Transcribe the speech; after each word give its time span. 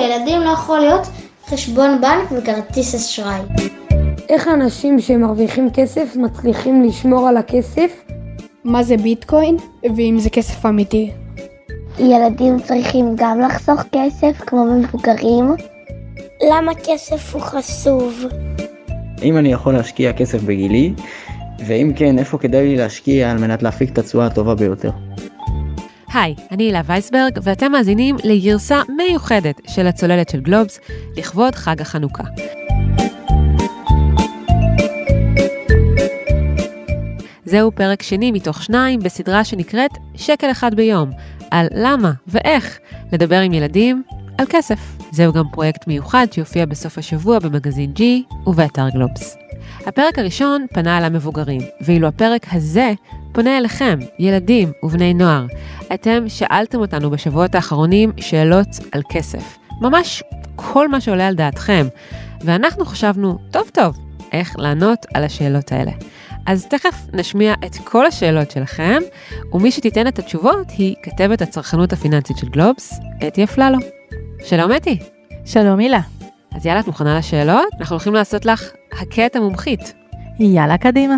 לילדים 0.00 0.40
לא 0.40 0.50
יכול 0.50 0.78
להיות 0.78 1.06
חשבון 1.46 2.00
בנק 2.00 2.32
וכרטיס 2.32 2.94
אשראי. 2.94 3.40
איך 4.28 4.48
אנשים 4.48 5.00
שמרוויחים 5.00 5.68
כסף 5.74 6.16
מצליחים 6.16 6.82
לשמור 6.82 7.28
על 7.28 7.36
הכסף? 7.36 8.04
מה 8.64 8.82
זה 8.82 8.96
ביטקוין, 8.96 9.56
ואם 9.96 10.16
זה 10.18 10.30
כסף 10.30 10.66
אמיתי. 10.66 11.10
ילדים 11.98 12.60
צריכים 12.60 13.14
גם 13.16 13.40
לחסוך 13.40 13.80
כסף 13.92 14.40
כמו 14.46 14.64
מבוגרים? 14.64 15.54
למה 16.50 16.72
כסף 16.74 17.34
הוא 17.34 17.42
חשוב? 17.42 18.24
אם 19.22 19.36
אני 19.36 19.52
יכול 19.52 19.74
להשקיע 19.74 20.12
כסף 20.12 20.42
בגילי, 20.42 20.92
ואם 21.66 21.92
כן, 21.96 22.18
איפה 22.18 22.38
כדאי 22.38 22.68
לי 22.68 22.76
להשקיע 22.76 23.30
על 23.30 23.38
מנת 23.38 23.62
להפיק 23.62 23.92
את 23.92 23.98
התשואה 23.98 24.26
הטובה 24.26 24.54
ביותר. 24.54 24.90
היי, 26.12 26.34
אני 26.50 26.64
הילה 26.64 26.80
וייסברג, 26.86 27.38
ואתם 27.42 27.72
מאזינים 27.72 28.16
לגרסה 28.24 28.82
מיוחדת 28.96 29.60
של 29.68 29.86
הצוללת 29.86 30.28
של 30.28 30.40
גלובס, 30.40 30.80
לכבוד 31.16 31.54
חג 31.54 31.80
החנוכה. 31.80 32.22
זהו 37.44 37.72
פרק 37.72 38.02
שני 38.02 38.30
מתוך 38.32 38.62
שניים 38.62 39.00
בסדרה 39.00 39.44
שנקראת 39.44 39.90
שקל 40.14 40.50
אחד 40.50 40.74
ביום, 40.74 41.10
על 41.50 41.66
למה 41.74 42.12
ואיך 42.26 42.78
לדבר 43.12 43.40
עם 43.40 43.52
ילדים 43.52 44.02
על 44.38 44.46
כסף. 44.48 44.78
זהו 45.12 45.32
גם 45.32 45.44
פרויקט 45.52 45.86
מיוחד 45.86 46.26
שיופיע 46.30 46.66
בסוף 46.66 46.98
השבוע 46.98 47.38
במגזין 47.38 47.92
G 47.96 48.02
ובאתר 48.46 48.88
גלובס. 48.88 49.49
הפרק 49.86 50.18
הראשון 50.18 50.66
פנה 50.72 50.98
אל 50.98 51.04
המבוגרים, 51.04 51.60
ואילו 51.80 52.08
הפרק 52.08 52.46
הזה 52.52 52.92
פונה 53.32 53.58
אליכם, 53.58 53.98
ילדים 54.18 54.72
ובני 54.82 55.14
נוער. 55.14 55.46
אתם 55.94 56.24
שאלתם 56.28 56.78
אותנו 56.78 57.10
בשבועות 57.10 57.54
האחרונים 57.54 58.12
שאלות 58.16 58.68
על 58.92 59.02
כסף. 59.10 59.58
ממש 59.80 60.22
כל 60.56 60.88
מה 60.88 61.00
שעולה 61.00 61.28
על 61.28 61.34
דעתכם. 61.34 61.86
ואנחנו 62.40 62.84
חשבנו, 62.84 63.38
טוב 63.50 63.68
טוב, 63.72 63.98
איך 64.32 64.54
לענות 64.58 65.06
על 65.14 65.24
השאלות 65.24 65.72
האלה. 65.72 65.90
אז 66.46 66.66
תכף 66.66 66.94
נשמיע 67.12 67.54
את 67.66 67.76
כל 67.84 68.06
השאלות 68.06 68.50
שלכם, 68.50 68.98
ומי 69.52 69.70
שתיתן 69.70 70.06
את 70.06 70.18
התשובות 70.18 70.70
היא 70.70 70.94
כתבת 71.02 71.42
הצרכנות 71.42 71.92
הפיננסית 71.92 72.38
של 72.38 72.48
גלובס, 72.48 73.00
אתי 73.26 73.44
אפללו. 73.44 73.78
שלום 74.44 74.72
אתי. 74.72 74.98
שלום 75.44 75.78
הילה. 75.78 76.00
אז 76.54 76.66
יאללה, 76.66 76.80
את 76.80 76.86
מוכנה 76.86 77.18
לשאלות? 77.18 77.68
אנחנו 77.80 77.94
הולכים 77.94 78.14
לעשות 78.14 78.46
לך 78.46 78.70
הכה 78.92 79.26
את 79.26 79.36
המומחית. 79.36 79.94
יאללה, 80.38 80.78
קדימה. 80.78 81.16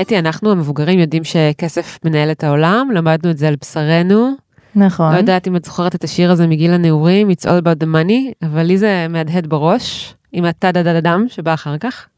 אתי, 0.00 0.18
אנחנו 0.18 0.50
המבוגרים 0.50 0.98
יודעים 0.98 1.24
שכסף 1.24 1.98
מנהל 2.04 2.30
את 2.30 2.44
העולם, 2.44 2.88
למדנו 2.94 3.30
את 3.30 3.38
זה 3.38 3.48
על 3.48 3.56
בשרנו. 3.60 4.30
נכון. 4.74 5.12
לא 5.12 5.18
יודעת 5.18 5.48
אם 5.48 5.56
את 5.56 5.64
זוכרת 5.64 5.94
את 5.94 6.04
השיר 6.04 6.30
הזה 6.30 6.46
מגיל 6.46 6.72
הנעורים, 6.72 7.30
It's 7.30 7.44
all 7.44 7.64
about 7.64 7.84
the 7.84 7.86
money, 7.86 8.46
אבל 8.46 8.62
לי 8.62 8.78
זה 8.78 9.06
מהדהד 9.08 9.46
בראש, 9.46 10.14
עם 10.32 10.44
הטה-דה-דה-דם 10.44 11.24
שבא 11.28 11.54
אחר 11.54 11.78
כך. 11.78 12.08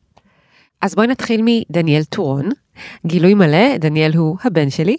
אז 0.83 0.95
בואי 0.95 1.07
נתחיל 1.07 1.41
מדניאל 1.45 2.05
טורון. 2.05 2.49
גילוי 3.07 3.35
מלא, 3.35 3.77
דניאל 3.77 4.13
הוא 4.17 4.37
הבן 4.45 4.71
שלי, 4.71 4.97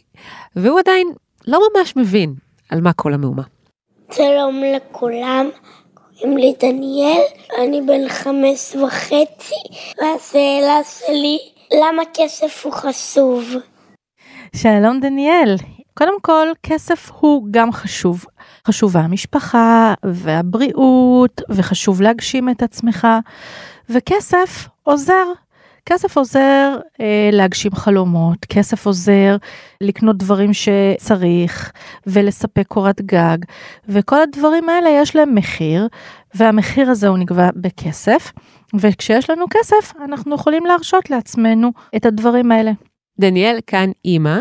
והוא 0.55 0.80
עדיין 0.80 1.08
לא 1.47 1.59
ממש 1.75 1.95
מבין 1.95 2.33
על 2.70 2.81
מה 2.81 2.94
כל 2.94 3.14
המהומה. 3.14 3.44
שלום 4.11 4.61
לכולם, 4.75 5.45
קוראים 6.19 6.38
לי 6.38 6.53
דניאל, 6.59 7.21
אני 7.63 7.81
בן 7.81 8.09
חמש 8.09 8.75
וחצי, 8.75 9.55
והשאלה 10.02 10.80
שלי, 10.83 11.38
למה 11.73 12.03
כסף 12.13 12.66
הוא 12.66 12.73
חשוב? 12.73 13.44
שלום 14.55 14.99
דניאל. 14.99 15.55
קודם 15.93 16.19
כל, 16.21 16.47
כסף 16.63 17.11
הוא 17.19 17.47
גם 17.52 17.71
חשוב. 17.71 18.25
חשובה 18.67 18.99
המשפחה 18.99 19.93
והבריאות, 20.05 21.42
וחשוב 21.49 22.02
להגשים 22.02 22.49
את 22.49 22.64
עצמך, 22.64 23.08
וכסף 23.89 24.67
עוזר. 24.83 25.26
כסף 25.85 26.17
עוזר 26.17 26.77
אה, 27.01 27.29
להגשים 27.31 27.75
חלומות, 27.75 28.45
כסף 28.45 28.85
עוזר 28.85 29.37
לקנות 29.81 30.17
דברים 30.17 30.51
שצריך 30.53 31.71
ולספק 32.07 32.67
קורת 32.67 33.01
גג, 33.01 33.37
וכל 33.89 34.21
הדברים 34.21 34.69
האלה 34.69 34.89
יש 34.89 35.15
להם 35.15 35.35
מחיר, 35.35 35.87
והמחיר 36.35 36.89
הזה 36.89 37.07
הוא 37.07 37.17
נקבע 37.17 37.49
בכסף, 37.55 38.31
וכשיש 38.79 39.29
לנו 39.29 39.45
כסף 39.49 39.93
אנחנו 40.05 40.35
יכולים 40.35 40.65
להרשות 40.65 41.09
לעצמנו 41.09 41.71
את 41.95 42.05
הדברים 42.05 42.52
האלה. 42.52 42.71
דניאל 43.19 43.59
כאן 43.67 43.91
אימא, 44.05 44.39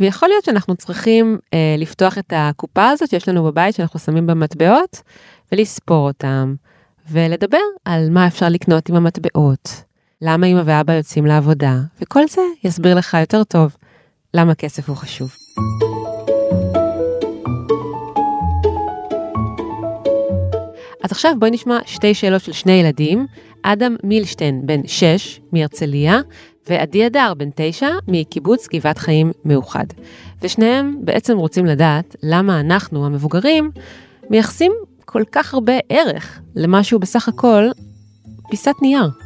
ויכול 0.00 0.28
להיות 0.28 0.44
שאנחנו 0.44 0.76
צריכים 0.76 1.38
אה, 1.54 1.74
לפתוח 1.78 2.18
את 2.18 2.32
הקופה 2.36 2.88
הזאת 2.88 3.10
שיש 3.10 3.28
לנו 3.28 3.44
בבית 3.44 3.74
שאנחנו 3.74 4.00
שמים 4.00 4.26
במטבעות, 4.26 5.02
ולספור 5.52 6.08
אותם, 6.08 6.54
ולדבר 7.10 7.58
על 7.84 8.10
מה 8.10 8.26
אפשר 8.26 8.48
לקנות 8.48 8.88
עם 8.88 8.96
המטבעות. 8.96 9.89
למה 10.22 10.46
אמא 10.46 10.62
ואבא 10.64 10.92
יוצאים 10.92 11.26
לעבודה, 11.26 11.76
וכל 12.02 12.28
זה 12.28 12.42
יסביר 12.64 12.94
לך 12.94 13.16
יותר 13.20 13.44
טוב 13.44 13.76
למה 14.34 14.54
כסף 14.54 14.88
הוא 14.88 14.96
חשוב. 14.96 15.34
אז 21.04 21.12
עכשיו 21.12 21.32
בואי 21.38 21.50
נשמע 21.50 21.78
שתי 21.86 22.14
שאלות 22.14 22.42
של 22.42 22.52
שני 22.52 22.72
ילדים, 22.72 23.26
אדם 23.62 23.96
מילשטיין 24.04 24.66
בן 24.66 24.80
6 24.86 25.40
מהרצליה, 25.52 26.20
ועדי 26.68 27.06
אדר 27.06 27.34
בן 27.36 27.48
9 27.54 27.88
מקיבוץ 28.08 28.68
גבעת 28.68 28.98
חיים 28.98 29.32
מאוחד. 29.44 29.86
ושניהם 30.42 30.96
בעצם 31.00 31.38
רוצים 31.38 31.66
לדעת 31.66 32.16
למה 32.22 32.60
אנחנו, 32.60 33.06
המבוגרים, 33.06 33.70
מייחסים 34.30 34.72
כל 35.04 35.22
כך 35.32 35.54
הרבה 35.54 35.74
ערך 35.88 36.40
למשהו 36.56 36.98
בסך 36.98 37.28
הכל 37.28 37.68
פיסת 38.50 38.74
נייר. 38.82 39.19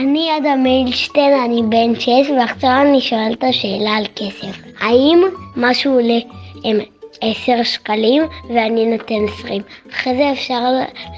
אני 0.00 0.30
אדם 0.38 0.62
מילשטיין, 0.62 1.40
אני 1.44 1.62
בן 1.62 2.00
6, 2.00 2.10
ועכשיו 2.40 2.70
אני 2.88 3.00
שואל 3.00 3.32
את 3.32 3.44
השאלה 3.44 3.90
על 3.90 4.06
כסף. 4.16 4.62
האם 4.80 5.22
משהו 5.56 5.92
עולה 5.92 6.18
עם 6.64 6.76
10 7.20 7.62
שקלים 7.62 8.22
ואני 8.48 8.86
נותן 8.86 9.14
20? 9.40 9.62
אחרי 9.92 10.16
זה 10.16 10.32
אפשר 10.32 10.60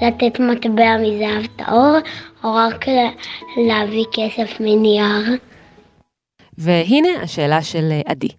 לתת 0.01 0.39
מטבע 0.39 0.97
מזהב 0.97 1.45
טהור, 1.55 1.97
או 2.43 2.53
רק 2.53 2.85
להביא 3.67 4.05
כסף 4.13 4.59
מנייר? 4.59 5.37
והנה 6.57 7.09
השאלה 7.23 7.63
של 7.63 7.91
עדי. 8.05 8.29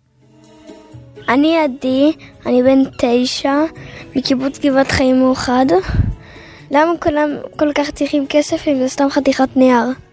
אני 1.29 1.57
עדי, 1.57 2.13
אני 2.47 2.63
בן 2.63 2.83
9, 2.99 3.53
מקיבוץ 4.17 4.59
גבעת 4.59 4.91
חיים 4.91 5.19
מאוחד. 5.19 5.67
למה 6.71 6.93
כולם 7.03 7.31
כל 7.57 7.73
כך 7.73 7.91
צריכים 7.91 8.27
כסף 8.29 8.69
אם 8.69 8.79
זה 8.79 8.89
סתם 8.89 9.11
חתיכת 9.11 9.57
נייר? 9.57 10.10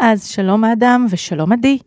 אז 0.00 0.26
שלום 0.26 0.64
אדם 0.64 1.06
ושלום 1.10 1.52
עדי. 1.52 1.78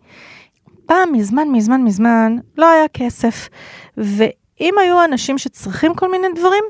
פעם, 0.86 1.12
מזמן, 1.12 1.48
מזמן, 1.52 1.82
מזמן, 1.82 2.36
לא 2.58 2.72
היה 2.72 2.88
כסף. 2.88 3.50
ואם 3.98 4.74
היו 4.82 5.04
אנשים 5.04 5.38
שצריכים 5.38 5.96
כל 5.96 6.12
מיני 6.12 6.28
דברים, 6.36 6.64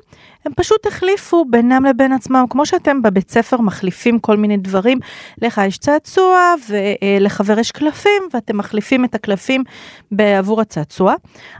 הם 0.45 0.51
פשוט 0.55 0.85
החליפו 0.85 1.45
בינם 1.49 1.85
לבין 1.85 2.11
עצמם, 2.11 2.45
כמו 2.49 2.65
שאתם 2.65 3.01
בבית 3.01 3.31
ספר 3.31 3.61
מחליפים 3.61 4.19
כל 4.19 4.37
מיני 4.37 4.57
דברים. 4.57 4.99
לך 5.41 5.61
יש 5.67 5.77
צעצוע 5.77 6.53
ולחבר 6.69 7.59
יש 7.59 7.71
קלפים, 7.71 8.23
ואתם 8.33 8.57
מחליפים 8.57 9.05
את 9.05 9.15
הקלפים 9.15 9.63
בעבור 10.11 10.61
הצעצוע. 10.61 11.15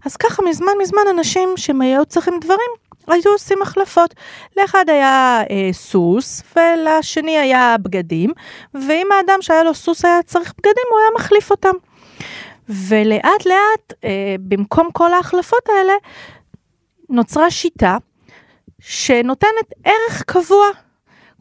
אז 0.06 0.18
ככה 0.18 0.44
מזמן 0.50 0.74
מזמן 0.82 1.02
אנשים 1.12 1.50
שהם 1.56 1.82
היו 1.82 2.06
צריכים 2.06 2.34
דברים, 2.42 2.70
היו 3.08 3.32
עושים 3.32 3.62
החלפות. 3.62 4.14
לאחד 4.58 4.86
היה 4.88 5.42
אה, 5.50 5.70
סוס, 5.72 6.44
ולשני 6.56 7.38
היה 7.38 7.76
בגדים, 7.82 8.32
ואם 8.74 9.08
האדם 9.18 9.42
שהיה 9.42 9.64
לו 9.64 9.74
סוס 9.74 10.06
היה 10.06 10.24
צריך 10.24 10.54
בגדים, 10.58 10.84
הוא 10.92 11.00
היה 11.00 11.10
מחליף 11.16 11.52
אותם. 11.52 11.74
ולאט 12.70 13.46
לאט, 13.46 13.94
אה, 14.04 14.36
במקום 14.40 14.90
כל 14.92 15.14
ההחלפות 15.14 15.70
האלה, 15.70 15.94
נוצרה 17.10 17.52
שיטה 17.52 17.98
שנותנת 18.82 19.74
ערך 19.84 20.24
קבוע. 20.24 20.66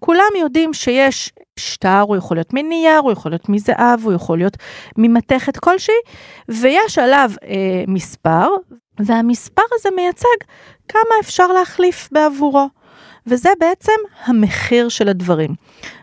כולם 0.01 0.31
יודעים 0.41 0.75
שיש 0.75 1.33
שטר, 1.57 2.01
הוא 2.01 2.17
יכול 2.17 2.37
להיות 2.37 2.53
מנייר, 2.53 2.99
הוא 2.99 3.13
יכול 3.13 3.33
להיות 3.33 3.49
מזהב, 3.49 4.05
הוא 4.05 4.13
יכול 4.13 4.39
להיות 4.39 4.57
ממתכת 4.99 5.57
כלשהי, 5.57 5.95
ויש 6.49 6.99
עליו 6.99 7.31
אה, 7.45 7.85
מספר, 7.89 8.49
והמספר 8.99 9.63
הזה 9.73 9.89
מייצג 9.97 10.37
כמה 10.89 11.15
אפשר 11.21 11.47
להחליף 11.47 12.09
בעבורו. 12.13 12.69
וזה 13.27 13.49
בעצם 13.61 13.93
המחיר 14.25 14.89
של 14.89 15.09
הדברים. 15.09 15.55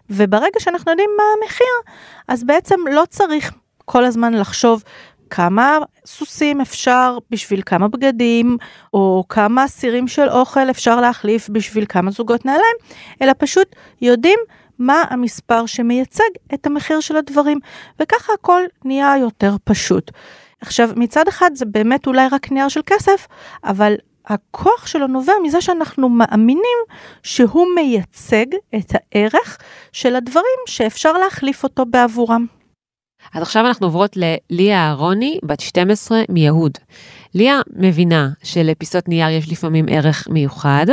וברגע 0.10 0.60
שאנחנו 0.60 0.92
יודעים 0.92 1.10
מה 1.18 1.24
המחיר, 1.38 1.94
אז 2.28 2.44
בעצם 2.44 2.80
לא 2.92 3.04
צריך 3.10 3.52
כל 3.86 4.06
הזמן 4.06 4.34
לחשוב 4.34 4.84
כמה 5.30 5.78
סוסים 6.06 6.62
אפשר 6.62 7.18
בשביל 7.30 7.62
כמה 7.66 7.88
בגדים, 7.88 8.58
או 8.94 9.24
כמה 9.30 9.68
סירים 9.68 10.08
של 10.08 10.30
אוכל 10.30 10.70
אפשר 10.70 11.02
להחליף 11.02 11.50
בשביל 11.50 11.86
כמה 11.90 12.12
זוגות 12.12 12.46
נעליים, 12.46 12.76
אלא 13.22 13.34
פשוט 13.38 13.76
יודעים 14.02 14.40
מה 14.80 15.04
המספר 15.10 15.66
שמייצג 15.66 16.30
את 16.54 16.66
המחיר 16.66 17.00
של 17.00 17.16
הדברים, 17.16 17.60
וככה 18.00 18.34
הכל 18.34 18.62
נהיה 18.86 19.18
יותר 19.20 19.56
פשוט. 19.64 20.12
עכשיו, 20.62 20.90
מצד 20.96 21.28
אחד 21.28 21.52
זה 21.54 21.66
באמת 21.66 22.08
אולי 22.08 22.28
רק 22.32 22.52
נייר 22.52 22.68
של 22.68 22.82
כסף, 22.86 23.28
אבל 23.64 23.96
הכוח 24.26 24.88
שלו 24.88 25.08
נובע 25.08 25.34
מזה 25.44 25.62
שאנחנו 25.62 26.10
מאמינים 26.10 26.78
שהוא 27.24 27.66
מייצג 27.76 28.46
את 28.76 28.92
הערך 28.94 29.58
של 29.92 30.16
הדברים 30.16 30.60
שאפשר 30.68 31.14
להחליף 31.14 31.64
אותו 31.64 31.86
בעבורם. 31.86 32.46
אז 33.34 33.42
עכשיו 33.42 33.66
אנחנו 33.68 33.88
עוברות 33.88 34.18
לליה 34.18 34.88
אהרוני, 34.88 35.40
בת 35.44 35.60
12 35.60 36.22
מיהוד. 36.30 36.78
ליה 37.34 37.60
מבינה 37.76 38.30
שלפיסות 38.44 39.08
נייר 39.08 39.30
יש 39.30 39.52
לפעמים 39.52 39.86
ערך 39.90 40.28
מיוחד, 40.30 40.86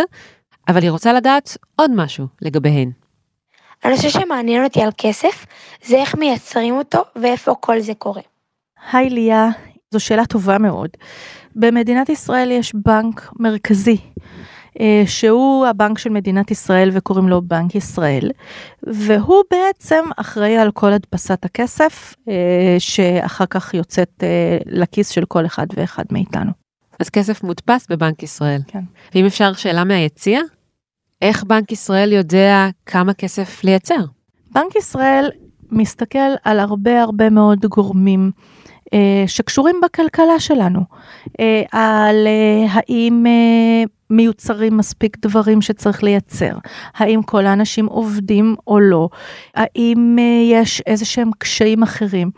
אבל 0.69 0.82
היא 0.82 0.91
רוצה 0.91 1.12
לדעת 1.12 1.56
עוד 1.76 1.91
משהו 1.94 2.26
לגביהן. 2.43 2.91
הנושא 3.85 4.09
שמעניין 4.09 4.64
אותי 4.64 4.82
על 4.82 4.91
כסף 4.99 5.47
זה 5.85 5.97
איך 5.97 6.14
מייצרים 6.14 6.76
אותו 6.76 7.03
ואיפה 7.17 7.55
כל 7.61 7.81
זה 7.81 7.94
קורה. 7.94 8.23
היי 8.93 9.11
ליה, 9.11 9.49
זו 9.91 10.01
שאלה 10.01 10.27
טובה 10.27 10.59
מאוד. 10.59 10.91
במדינת 11.57 12.09
ישראל 12.09 12.51
יש 12.51 12.73
בנק 12.75 13.33
מרכזי, 13.39 13.97
אה, 14.81 15.03
שהוא 15.07 15.67
הבנק 15.67 15.99
של 15.99 16.11
מדינת 16.11 16.51
ישראל 16.51 16.91
וקוראים 16.93 17.29
לו 17.29 17.43
בנק 17.43 17.75
ישראל, 17.75 18.31
והוא 18.83 19.43
בעצם 19.51 20.05
אחראי 20.17 20.59
על 20.59 20.71
כל 20.71 20.93
הדפסת 20.93 21.45
הכסף, 21.45 22.15
אה, 22.29 22.77
שאחר 22.79 23.47
כך 23.47 23.75
יוצאת 23.75 24.23
אה, 24.23 24.59
לכיס 24.67 25.09
של 25.09 25.25
כל 25.25 25.47
אחד 25.47 25.67
ואחד 25.75 26.05
מאיתנו. 26.11 26.51
אז 27.01 27.11
כסף 27.11 27.43
מודפס 27.43 27.87
בבנק 27.91 28.23
ישראל. 28.23 28.61
כן. 28.67 28.83
ואם 29.15 29.27
אפשר 29.27 29.53
שאלה 29.53 29.85
מהיציע, 29.85 30.41
איך 31.23 31.45
בנק 31.45 31.73
ישראל 31.73 32.13
יודע 32.13 32.69
כמה 32.87 33.15
כסף 33.15 33.65
לייצר? 33.65 34.05
בנק 34.51 34.77
ישראל 34.77 35.31
מסתכל 35.71 36.19
על 36.45 36.61
הרבה 36.61 37.03
הרבה 37.03 37.31
מאוד 37.31 37.67
גורמים 37.67 38.31
שקשורים 39.26 39.81
בכלכלה 39.82 40.40
שלנו, 40.40 40.81
אה, 41.40 41.62
על 41.73 42.26
אה, 42.26 42.67
האם 42.73 43.26
אה, 43.26 43.85
מיוצרים 44.11 44.76
מספיק 44.76 45.17
דברים 45.19 45.62
שצריך 45.62 46.02
לייצר, 46.02 46.52
האם 46.94 47.23
כל 47.23 47.46
האנשים 47.46 47.87
עובדים 47.87 48.56
או 48.67 48.81
לא, 48.81 49.08
האם 49.55 50.17
אה, 50.19 50.58
יש 50.58 50.81
איזה 50.87 51.05
שהם 51.05 51.31
קשיים 51.38 51.82
אחרים. 51.82 52.31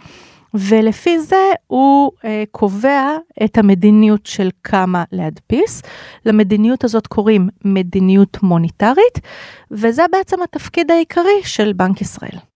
ולפי 0.55 1.21
זה 1.21 1.53
הוא 1.67 2.11
אה, 2.25 2.45
קובע 2.51 3.17
את 3.45 3.59
המדיניות 3.59 4.27
של 4.27 4.51
כמה 4.65 5.05
להדפיס. 5.13 5.83
למדיניות 6.27 6.85
הזאת 6.85 7.07
קוראים 7.07 7.49
מדיניות 7.65 8.43
מוניטרית, 8.43 9.19
וזה 9.71 10.03
בעצם 10.13 10.43
התפקיד 10.43 10.91
העיקרי 10.91 11.41
של 11.43 11.73
בנק 11.73 12.01
ישראל. 12.01 12.50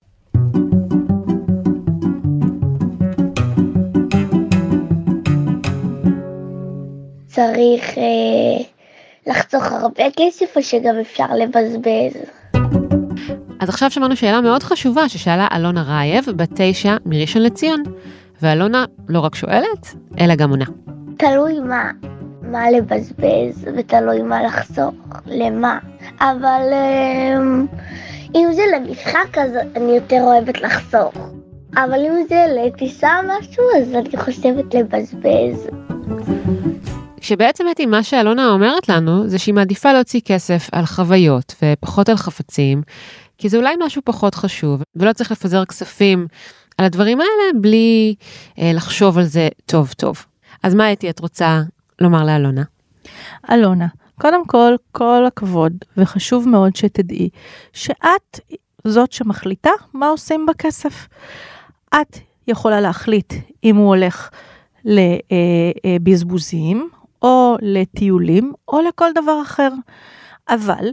צריך 7.35 7.99
אה, 7.99 8.65
לחסוך 9.27 9.73
הרבה 9.73 10.05
כסף 10.17 10.57
או 10.57 10.63
שגם 10.63 10.95
אפשר 11.01 11.27
לבזבז? 11.35 12.17
אז 13.61 13.69
עכשיו 13.69 13.91
שמענו 13.91 14.17
שאלה 14.17 14.41
מאוד 14.41 14.63
חשובה 14.63 15.09
ששאלה 15.09 15.49
אלונה 15.57 15.83
רייב, 15.83 16.25
בת 16.37 16.49
תשע 16.55 16.97
מראשון 17.07 17.43
לציון. 17.43 17.83
ואלונה 18.43 18.85
לא 19.09 19.21
רק 19.21 19.35
שואלת, 19.35 19.95
אלא 20.21 20.35
גם 20.35 20.51
עונה. 20.51 20.65
תלוי 21.17 21.61
מה, 21.61 21.91
מה 22.43 22.71
לבזבז 22.71 23.69
ותלוי 23.77 24.23
מה 24.23 24.43
לחסוך, 24.43 24.95
למה. 25.27 25.79
אבל 26.21 26.69
אה, 26.73 27.37
אם 28.35 28.53
זה 28.53 28.63
למשחק 28.77 29.39
אז 29.39 29.51
אני 29.77 29.93
יותר 29.93 30.21
אוהבת 30.23 30.61
לחסוך. 30.61 31.15
אבל 31.77 32.07
אם 32.07 32.13
זה 32.29 32.45
לטיסה 32.57 33.11
משהו 33.29 33.65
אז 33.77 33.95
אני 33.95 34.17
חושבת 34.17 34.75
לבזבז. 34.75 35.69
שבעצם 37.25 37.65
אתי 37.71 37.87
מה 37.87 38.03
שאלונה 38.03 38.51
אומרת 38.51 38.89
לנו 38.89 39.29
זה 39.29 39.39
שהיא 39.39 39.55
מעדיפה 39.55 39.93
להוציא 39.93 40.21
כסף 40.25 40.69
על 40.73 40.87
חוויות 40.87 41.55
ופחות 41.63 42.09
על 42.09 42.17
חפצים, 42.17 42.83
כי 43.39 43.49
זה 43.49 43.57
אולי 43.57 43.75
משהו 43.87 44.03
פחות 44.05 44.35
חשוב, 44.35 44.83
ולא 44.97 45.13
צריך 45.13 45.33
לפזר 45.33 45.65
כספים 45.65 46.27
על 46.79 46.85
הדברים 46.85 47.21
האלה 47.21 47.61
בלי 47.61 48.15
אה, 48.59 48.71
לחשוב 48.75 49.19
על 49.19 49.25
זה 49.25 49.49
טוב 49.67 49.93
טוב. 49.93 50.25
אז 50.63 50.75
מה 50.75 50.93
אתי 50.93 51.11
את 51.11 51.21
רוצה 51.21 51.63
לומר 52.01 52.25
לאלונה? 52.25 52.63
אלונה, 53.51 53.87
קודם 54.21 54.47
כל, 54.47 54.75
כל 54.93 55.25
הכבוד, 55.27 55.73
וחשוב 55.97 56.49
מאוד 56.49 56.77
שתדעי 56.77 57.29
שאת 57.73 58.41
זאת 58.85 59.13
שמחליטה 59.13 59.71
מה 59.95 60.09
עושים 60.09 60.47
בכסף. 60.47 61.09
את 61.95 62.19
יכולה 62.49 62.81
להחליט 62.81 63.35
אם 63.65 63.77
הוא 63.77 63.89
הולך 63.89 64.29
לבזבוזים, 64.85 66.91
או 67.25 67.57
לטיולים, 67.63 68.53
או 68.69 68.81
לכל 68.81 69.11
דבר 69.15 69.43
אחר. 69.43 69.69
אבל, 70.49 70.93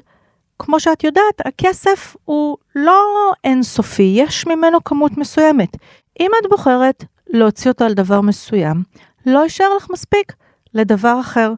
כמו 0.60 0.80
שאת 0.80 1.04
יודעת, 1.04 1.46
הכסף 1.46 2.16
הוא 2.26 2.58
לא 2.76 3.04
אינסופי, 3.44 4.14
יש 4.18 4.48
ממנו 4.48 4.84
כמות 4.84 5.18
מסוימת. 5.18 5.78
אם 6.20 6.32
את 6.42 6.50
בוחרת 6.50 7.04
להוציא 7.28 7.72
אותו 7.72 7.86
על 7.86 7.94
דבר 7.94 8.22
מסוים, 8.22 8.84
לא 9.26 9.40
יישאר 9.40 9.76
לך 9.78 9.88
מספיק 9.92 10.34
לדבר 10.74 11.20
אחר, 11.20 11.54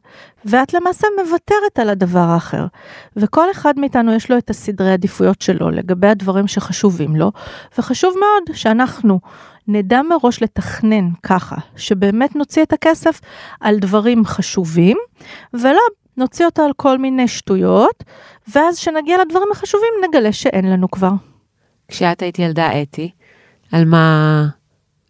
ואת 0.45 0.73
למעשה 0.73 1.07
מוותרת 1.23 1.79
על 1.79 1.89
הדבר 1.89 2.19
האחר. 2.19 2.65
וכל 3.15 3.51
אחד 3.51 3.79
מאיתנו 3.79 4.13
יש 4.13 4.31
לו 4.31 4.37
את 4.37 4.49
הסדרי 4.49 4.91
עדיפויות 4.91 5.41
שלו 5.41 5.69
לגבי 5.69 6.07
הדברים 6.07 6.47
שחשובים 6.47 7.15
לו, 7.15 7.31
וחשוב 7.77 8.13
מאוד 8.19 8.55
שאנחנו 8.55 9.19
נדע 9.67 10.01
מראש 10.01 10.43
לתכנן 10.43 11.09
ככה, 11.23 11.55
שבאמת 11.75 12.35
נוציא 12.35 12.63
את 12.63 12.73
הכסף 12.73 13.21
על 13.59 13.79
דברים 13.79 14.25
חשובים, 14.25 14.97
ולא 15.53 15.81
נוציא 16.17 16.45
אותו 16.45 16.61
על 16.61 16.71
כל 16.77 16.97
מיני 16.97 17.27
שטויות, 17.27 18.03
ואז 18.55 18.77
כשנגיע 18.77 19.17
לדברים 19.25 19.47
החשובים 19.51 19.93
נגלה 20.07 20.31
שאין 20.31 20.71
לנו 20.71 20.91
כבר. 20.91 21.11
כשאת 21.87 22.21
היית 22.21 22.39
ילדה 22.39 22.81
אתי, 22.81 23.11
על 23.71 23.85
מה 23.85 24.45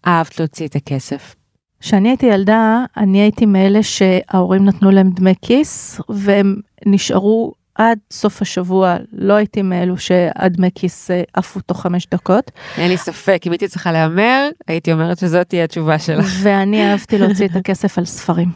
אהבת 0.08 0.40
להוציא 0.40 0.68
את 0.68 0.76
הכסף? 0.76 1.36
כשאני 1.84 2.10
הייתי 2.10 2.26
ילדה, 2.26 2.86
אני 2.98 3.22
הייתי 3.22 3.46
מאלה 3.46 3.84
שההורים 3.84 4.66
נתנו 4.66 4.92
להם 4.92 5.10
דמי 5.10 5.34
כיס, 5.42 6.02
והם 6.10 6.56
נשארו 6.86 7.54
עד 7.76 8.00
סוף 8.12 8.42
השבוע, 8.42 8.96
לא 9.14 9.34
הייתי 9.34 9.62
מאלו 9.62 9.98
שהדמי 9.98 10.70
כיס 10.76 11.12
אה, 11.12 11.22
עפו 11.34 11.60
תוך 11.60 11.82
חמש 11.82 12.08
דקות. 12.12 12.52
אין 12.78 12.90
לי 12.90 12.98
ספק, 12.98 13.42
אם 13.46 13.52
הייתי 13.52 13.68
צריכה 13.68 13.92
להמר, 13.92 14.50
הייתי 14.68 14.94
אומרת 14.94 15.18
שזאת 15.18 15.50
תהיה 15.50 15.64
התשובה 15.64 16.00
שלך. 16.00 16.26
ואני 16.42 16.92
אהבתי 16.92 17.18
להוציא 17.18 17.46
את 17.46 17.56
הכסף 17.56 17.98
על 17.98 18.06
ספרים. 18.06 18.50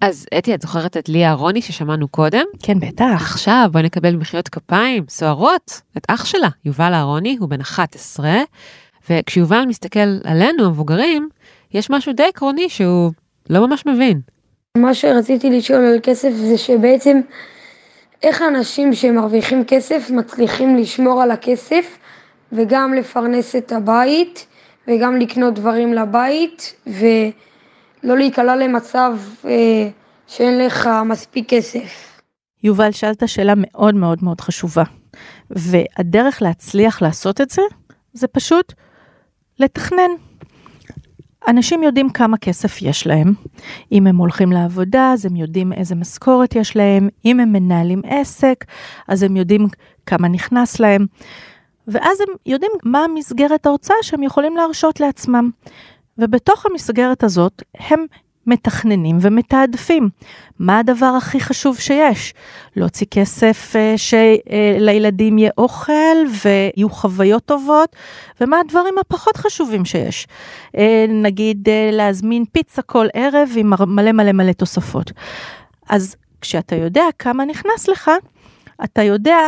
אז 0.00 0.26
אתי, 0.38 0.54
את 0.54 0.62
זוכרת 0.62 0.96
את 0.96 1.08
ליה 1.08 1.28
אהרוני 1.28 1.62
ששמענו 1.62 2.08
קודם? 2.08 2.44
כן, 2.62 2.80
בטח. 2.80 3.04
עכשיו 3.14 3.68
בואי 3.72 3.84
נקבל 3.84 4.16
מחיאות 4.16 4.48
כפיים 4.48 5.04
סוערות 5.08 5.80
את 5.96 6.06
אח 6.08 6.24
שלה, 6.24 6.48
יובל 6.64 6.94
אהרוני, 6.94 7.36
הוא 7.40 7.48
בן 7.48 7.60
11, 7.60 8.30
וכשיובל 9.10 9.64
מסתכל 9.68 10.18
עלינו, 10.24 10.66
המבוגרים, 10.66 11.28
יש 11.76 11.90
משהו 11.90 12.12
די 12.12 12.22
עקרוני 12.22 12.68
שהוא 12.68 13.12
לא 13.50 13.66
ממש 13.66 13.86
מבין. 13.86 14.20
מה 14.78 14.94
שרציתי 14.94 15.50
לשאול 15.50 15.84
על 15.84 15.98
כסף 16.02 16.30
זה 16.34 16.58
שבעצם 16.58 17.20
איך 18.22 18.42
אנשים 18.42 18.94
שמרוויחים 18.94 19.64
כסף 19.64 20.10
מצליחים 20.10 20.76
לשמור 20.76 21.22
על 21.22 21.30
הכסף 21.30 21.98
וגם 22.52 22.94
לפרנס 22.94 23.56
את 23.56 23.72
הבית 23.72 24.46
וגם 24.88 25.16
לקנות 25.16 25.54
דברים 25.54 25.94
לבית 25.94 26.74
ולא 26.86 28.16
להיקלע 28.16 28.56
למצב 28.56 29.16
אה, 29.44 29.88
שאין 30.26 30.58
לך 30.58 30.90
מספיק 31.04 31.48
כסף. 31.48 32.20
יובל, 32.62 32.92
שאלת 32.92 33.28
שאלה 33.28 33.52
מאוד 33.56 33.94
מאוד 33.94 34.18
מאוד 34.22 34.40
חשובה. 34.40 34.84
והדרך 35.50 36.42
להצליח 36.42 37.02
לעשות 37.02 37.40
את 37.40 37.50
זה, 37.50 37.62
זה 38.12 38.26
פשוט 38.28 38.72
לתכנן. 39.58 40.10
אנשים 41.48 41.82
יודעים 41.82 42.10
כמה 42.10 42.36
כסף 42.36 42.82
יש 42.82 43.06
להם. 43.06 43.34
אם 43.92 44.06
הם 44.06 44.16
הולכים 44.16 44.52
לעבודה, 44.52 45.12
אז 45.12 45.26
הם 45.26 45.36
יודעים 45.36 45.72
איזה 45.72 45.94
משכורת 45.94 46.56
יש 46.56 46.76
להם. 46.76 47.08
אם 47.24 47.40
הם 47.40 47.52
מנהלים 47.52 48.02
עסק, 48.04 48.64
אז 49.08 49.22
הם 49.22 49.36
יודעים 49.36 49.66
כמה 50.06 50.28
נכנס 50.28 50.80
להם. 50.80 51.06
ואז 51.88 52.20
הם 52.20 52.28
יודעים 52.46 52.72
מה 52.84 53.04
המסגרת 53.04 53.66
ההוצאה 53.66 53.96
שהם 54.02 54.22
יכולים 54.22 54.56
להרשות 54.56 55.00
לעצמם. 55.00 55.50
ובתוך 56.18 56.66
המסגרת 56.66 57.24
הזאת, 57.24 57.62
הם 57.78 58.06
מתכננים 58.46 59.18
ומתעדפים. 59.20 60.08
מה 60.58 60.78
הדבר 60.78 61.06
הכי 61.06 61.40
חשוב 61.40 61.78
שיש? 61.78 62.34
להוציא 62.76 63.06
כסף 63.10 63.76
אה, 63.76 63.94
שלילדים 63.96 65.38
יהיה 65.38 65.50
אוכל 65.58 66.16
ויהיו 66.42 66.90
חוויות 66.90 67.44
טובות, 67.44 67.96
ומה 68.40 68.60
הדברים 68.60 68.94
הפחות 68.98 69.36
חשובים 69.36 69.84
שיש? 69.84 70.26
אה, 70.76 71.06
נגיד 71.08 71.68
אה, 71.68 71.90
להזמין 71.92 72.44
פיצה 72.52 72.82
כל 72.82 73.06
ערב 73.14 73.50
עם 73.56 73.72
מלא 73.86 74.12
מלא 74.12 74.32
מלא 74.32 74.52
תוספות. 74.52 75.12
אז 75.88 76.16
כשאתה 76.40 76.76
יודע 76.76 77.04
כמה 77.18 77.44
נכנס 77.44 77.88
לך, 77.88 78.10
אתה 78.84 79.02
יודע 79.02 79.38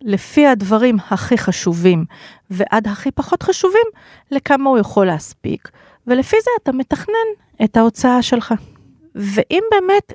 לפי 0.00 0.46
הדברים 0.46 0.96
הכי 1.10 1.38
חשובים 1.38 2.04
ועד 2.50 2.86
הכי 2.88 3.10
פחות 3.10 3.42
חשובים, 3.42 3.86
לכמה 4.30 4.70
הוא 4.70 4.78
יכול 4.78 5.06
להספיק, 5.06 5.68
ולפי 6.06 6.36
זה 6.44 6.50
אתה 6.62 6.72
מתכנן 6.72 7.28
את 7.64 7.76
ההוצאה 7.76 8.22
שלך. 8.22 8.54
ואם 9.14 9.62
באמת 9.70 10.12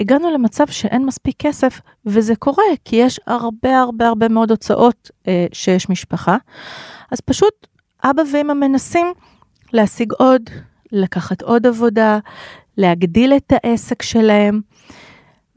הגענו 0.00 0.30
למצב 0.30 0.66
שאין 0.66 1.06
מספיק 1.06 1.34
כסף, 1.38 1.80
וזה 2.06 2.36
קורה 2.36 2.64
כי 2.84 2.96
יש 2.96 3.20
הרבה 3.26 3.78
הרבה 3.80 4.08
הרבה 4.08 4.28
מאוד 4.28 4.50
הוצאות 4.50 5.10
אה, 5.28 5.46
שיש 5.52 5.88
משפחה. 5.88 6.36
אז 7.10 7.20
פשוט 7.20 7.66
אבא 8.04 8.22
ואמא 8.32 8.54
מנסים 8.54 9.06
להשיג 9.72 10.12
עוד, 10.12 10.42
לקחת 10.92 11.42
עוד 11.42 11.66
עבודה, 11.66 12.18
להגדיל 12.76 13.32
את 13.32 13.52
העסק 13.52 14.02
שלהם, 14.02 14.60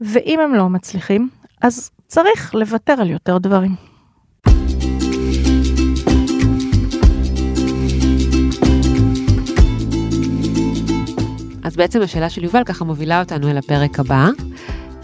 ואם 0.00 0.40
הם 0.40 0.54
לא 0.54 0.68
מצליחים, 0.68 1.28
אז 1.62 1.90
צריך 2.06 2.54
לוותר 2.54 2.92
על 3.00 3.10
יותר 3.10 3.38
דברים. 3.38 3.89
אז 11.70 11.76
בעצם 11.76 12.02
השאלה 12.02 12.30
של 12.30 12.44
יובל 12.44 12.64
ככה 12.64 12.84
מובילה 12.84 13.20
אותנו 13.20 13.50
אל 13.50 13.58
הפרק 13.58 14.00
הבא. 14.00 14.28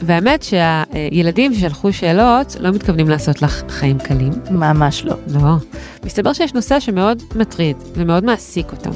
והאמת 0.02 0.42
שהילדים 0.42 1.54
ששלחו 1.54 1.92
שאלות 1.92 2.56
לא 2.60 2.70
מתכוונים 2.70 3.08
לעשות 3.08 3.42
לך 3.42 3.62
חיים 3.68 3.98
קלים. 3.98 4.32
ממש 4.50 5.04
לא. 5.04 5.14
לא. 5.34 5.56
מסתבר 6.04 6.32
שיש 6.32 6.54
נושא 6.54 6.80
שמאוד 6.80 7.22
מטריד 7.36 7.76
ומאוד 7.94 8.24
מעסיק 8.24 8.72
אותם. 8.72 8.90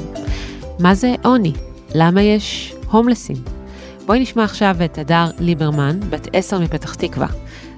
מה 0.79 0.93
זה 0.93 1.15
עוני? 1.23 1.53
למה 1.95 2.21
יש 2.21 2.75
הומלסים? 2.89 3.35
בואי 4.05 4.19
נשמע 4.19 4.43
עכשיו 4.43 4.75
את 4.85 4.97
הדר 4.97 5.31
ליברמן, 5.39 5.99
בת 6.09 6.27
עשר 6.33 6.59
מפתח 6.59 6.95
תקווה. 6.95 7.27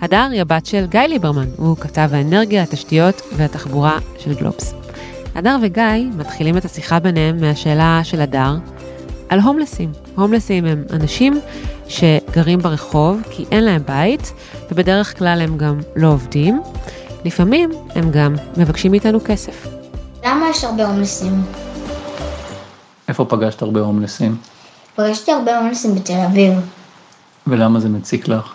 הדר 0.02 0.28
היא 0.32 0.42
הבת 0.42 0.66
של 0.66 0.86
גיא 0.90 1.00
ליברמן, 1.00 1.48
הוא 1.58 1.78
כתב 1.78 2.10
האנרגיה, 2.12 2.64
התשתיות 2.64 3.22
והתחבורה 3.38 4.00
של 4.20 4.34
גלובס. 4.34 4.74
הדר 5.36 5.58
וגיא 5.62 5.84
מתחילים 6.18 6.58
את 6.58 6.66
השיחה 6.66 7.00
ביניהם 7.00 7.38
מהשאלה 7.42 8.02
של 8.04 8.22
הדר 8.22 8.58
על 9.30 9.40
הומלסים. 9.40 9.92
הומלסים 10.16 10.66
הם 10.66 10.84
אנשים 10.94 11.42
שגרים 11.88 12.60
ברחוב 12.60 13.22
כי 13.30 13.46
אין 13.52 13.64
להם 13.64 13.82
בית, 13.88 14.34
ובדרך 14.72 15.18
כלל 15.18 15.42
הם 15.42 15.58
גם 15.58 15.80
לא 15.96 16.08
עובדים. 16.08 16.62
לפעמים 17.26 17.70
הם 17.96 18.12
גם 18.12 18.36
מבקשים 18.58 18.92
מאיתנו 18.92 19.20
כסף. 19.26 19.68
למה 20.26 20.50
יש 20.50 20.64
הרבה 20.64 20.88
הומלסים? 20.88 21.42
איפה 23.08 23.26
פגשת 23.26 23.62
הרבה 23.62 23.80
הומלסים? 23.80 24.38
פגשתי 24.96 25.32
הרבה 25.32 25.58
הומלסים 25.58 25.96
בתל 25.96 26.20
אביב. 26.26 26.54
ולמה 27.48 27.80
זה 27.80 27.90
מציק 27.90 28.28
לך? 28.28 28.54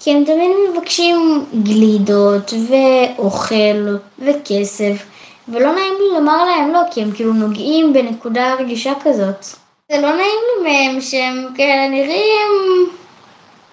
כי 0.00 0.10
הם 0.10 0.24
תמיד 0.24 0.50
מבקשים 0.74 1.46
גלידות 1.62 2.52
ואוכל 2.68 3.96
וכסף, 4.18 5.06
ולא 5.52 5.72
נעים 5.72 5.94
לי 6.00 6.18
לומר 6.18 6.44
להם 6.44 6.72
לא, 6.72 6.80
כי 6.90 7.02
הם 7.02 7.12
כאילו 7.12 7.32
נוגעים 7.32 7.92
בנקודה 7.92 8.54
רגישה 8.54 8.92
כזאת. 9.04 9.44
זה 9.92 10.00
לא 10.00 10.08
נעים 10.08 10.38
לי 10.48 10.70
מהם 10.70 11.00
שהם 11.00 11.46
כאלה 11.54 11.88
נראים 11.88 12.88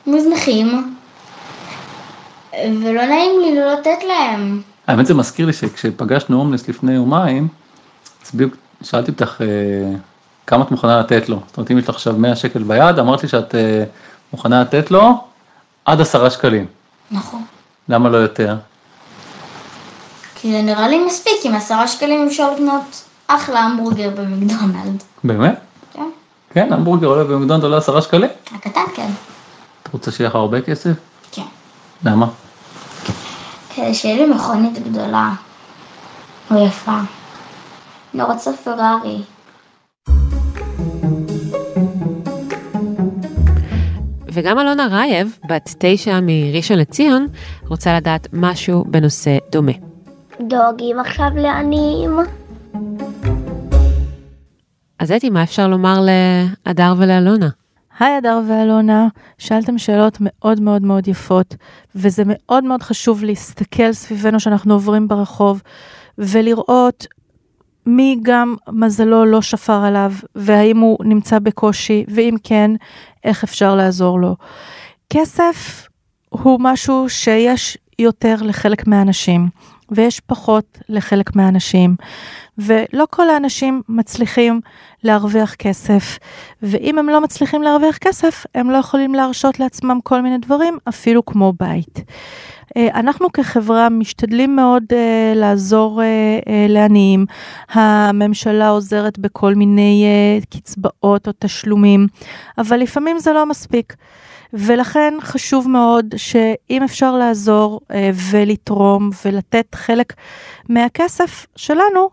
מוזנחים, 0.07 0.95
ולא 2.53 3.05
נעים 3.05 3.39
לי 3.39 3.55
לא 3.55 3.73
לתת 3.73 4.03
להם. 4.07 4.61
האמת 4.87 5.05
זה 5.05 5.13
מזכיר 5.13 5.45
לי 5.45 5.53
שכשפגשנו 5.53 6.37
הומלס 6.37 6.67
לפני 6.67 6.93
יומיים, 6.93 7.47
אז 8.25 8.31
בדיוק 8.31 8.55
שאלתי 8.83 9.11
אותך 9.11 9.41
אה, 9.41 9.47
כמה 10.47 10.63
את 10.63 10.71
מוכנה 10.71 10.99
לתת 10.99 11.29
לו. 11.29 11.39
זאת 11.47 11.57
אומרת, 11.57 11.71
אם 11.71 11.77
יש 11.77 11.83
לך 11.83 11.89
עכשיו 11.89 12.13
100 12.17 12.35
שקל 12.35 12.63
ביד, 12.63 12.99
אמרת 12.99 13.23
לי 13.23 13.29
שאת 13.29 13.55
אה, 13.55 13.83
מוכנה 14.33 14.61
לתת 14.61 14.91
לו 14.91 15.23
עד 15.85 16.01
עשרה 16.01 16.29
שקלים. 16.29 16.65
נכון. 17.11 17.43
למה 17.89 18.09
לא 18.09 18.17
יותר? 18.17 18.55
כי 20.41 20.51
זה 20.51 20.61
נראה 20.61 20.87
לי 20.87 21.05
מספיק, 21.05 21.33
עם 21.43 21.55
עשרה 21.55 21.87
שקלים 21.87 22.27
אפשר 22.27 22.53
לקנות 22.53 23.03
אחלה 23.27 23.59
המבורגר 23.59 24.09
במקדונלד. 24.09 25.03
באמת? 25.23 25.59
כן. 25.93 26.09
כן, 26.53 26.73
המבורגר 26.73 27.07
עולה 27.07 27.23
במקדונלד 27.23 27.63
עולה 27.63 27.77
עשרה 27.77 28.01
שקלים? 28.01 28.29
הקטן 28.55 28.81
כן. 28.95 29.09
את 29.83 29.93
רוצה 29.93 30.11
שיהיה 30.11 30.29
לך 30.29 30.35
הרבה 30.35 30.61
כסף? 30.61 30.91
כן. 31.31 31.41
למה? 32.03 32.27
כדי 33.75 33.93
שיהיה 33.93 34.25
לי 34.25 34.33
מכונית 34.33 34.87
גדולה 34.87 35.31
או 36.51 36.65
יפה. 36.65 36.97
אני 38.13 38.23
רוצה 38.23 38.51
פרארי. 38.63 39.21
וגם 44.33 44.59
אלונה 44.59 44.87
רייב, 44.87 45.39
בת 45.49 45.75
תשע 45.79 46.19
מראשון 46.21 46.77
לציון, 46.77 47.27
רוצה 47.67 47.97
לדעת 47.97 48.27
משהו 48.33 48.85
בנושא 48.87 49.37
דומה. 49.51 49.86
דואגים 50.41 50.99
עכשיו 50.99 51.27
לעניים? 51.35 52.17
אז 54.99 55.11
אתי, 55.11 55.29
מה 55.29 55.43
אפשר 55.43 55.67
לומר 55.67 55.99
להדר 56.65 56.93
ולאלונה? 56.97 57.47
היי 57.99 58.15
הדר 58.15 58.41
ואלונה, 58.47 59.07
שאלתם 59.37 59.77
שאלות 59.77 60.17
מאוד 60.21 60.61
מאוד 60.61 60.81
מאוד 60.81 61.07
יפות, 61.07 61.55
וזה 61.95 62.23
מאוד 62.25 62.63
מאוד 62.63 62.83
חשוב 62.83 63.23
להסתכל 63.23 63.93
סביבנו 63.93 64.39
שאנחנו 64.39 64.73
עוברים 64.73 65.07
ברחוב, 65.07 65.61
ולראות 66.17 67.07
מי 67.85 68.19
גם 68.21 68.55
מזלו 68.69 69.25
לא 69.25 69.41
שפר 69.41 69.85
עליו, 69.85 70.13
והאם 70.35 70.77
הוא 70.77 70.97
נמצא 71.03 71.39
בקושי, 71.39 72.05
ואם 72.07 72.35
כן, 72.43 72.71
איך 73.23 73.43
אפשר 73.43 73.75
לעזור 73.75 74.19
לו. 74.19 74.35
כסף 75.09 75.87
הוא 76.29 76.59
משהו 76.61 77.09
שיש 77.09 77.77
יותר 77.99 78.35
לחלק 78.41 78.87
מהאנשים, 78.87 79.49
ויש 79.91 80.19
פחות 80.19 80.79
לחלק 80.89 81.35
מהאנשים, 81.35 81.95
ולא 82.57 83.05
כל 83.09 83.29
האנשים 83.29 83.81
מצליחים 83.89 84.61
להרוויח 85.03 85.55
כסף, 85.55 86.17
ואם 86.61 86.99
הם 86.99 87.09
לא 87.09 87.21
מצליחים 87.21 87.61
להרוויח 87.61 87.97
כסף, 87.97 88.45
הם 88.55 88.71
לא 88.71 88.77
יכולים 88.77 89.15
להרשות 89.15 89.59
לעצמם 89.59 89.99
כל 90.03 90.21
מיני 90.21 90.37
דברים, 90.37 90.77
אפילו 90.89 91.25
כמו 91.25 91.53
בית. 91.59 91.99
אנחנו 92.75 93.31
כחברה 93.31 93.89
משתדלים 93.89 94.55
מאוד 94.55 94.83
uh, 94.89 94.95
לעזור 95.35 96.01
uh, 96.01 96.45
uh, 96.45 96.49
לעניים. 96.69 97.25
הממשלה 97.69 98.69
עוזרת 98.69 99.19
בכל 99.19 99.55
מיני 99.55 100.05
uh, 100.41 100.57
קצבאות 100.57 101.27
או 101.27 101.33
תשלומים, 101.39 102.07
אבל 102.57 102.77
לפעמים 102.77 103.19
זה 103.19 103.33
לא 103.33 103.45
מספיק. 103.45 103.95
ולכן 104.53 105.13
חשוב 105.21 105.69
מאוד 105.69 106.05
שאם 106.17 106.83
אפשר 106.83 107.15
לעזור 107.15 107.81
uh, 107.83 107.93
ולתרום 108.31 109.09
ולתת 109.25 109.75
חלק 109.75 110.13
מהכסף 110.69 111.45
שלנו 111.55 112.09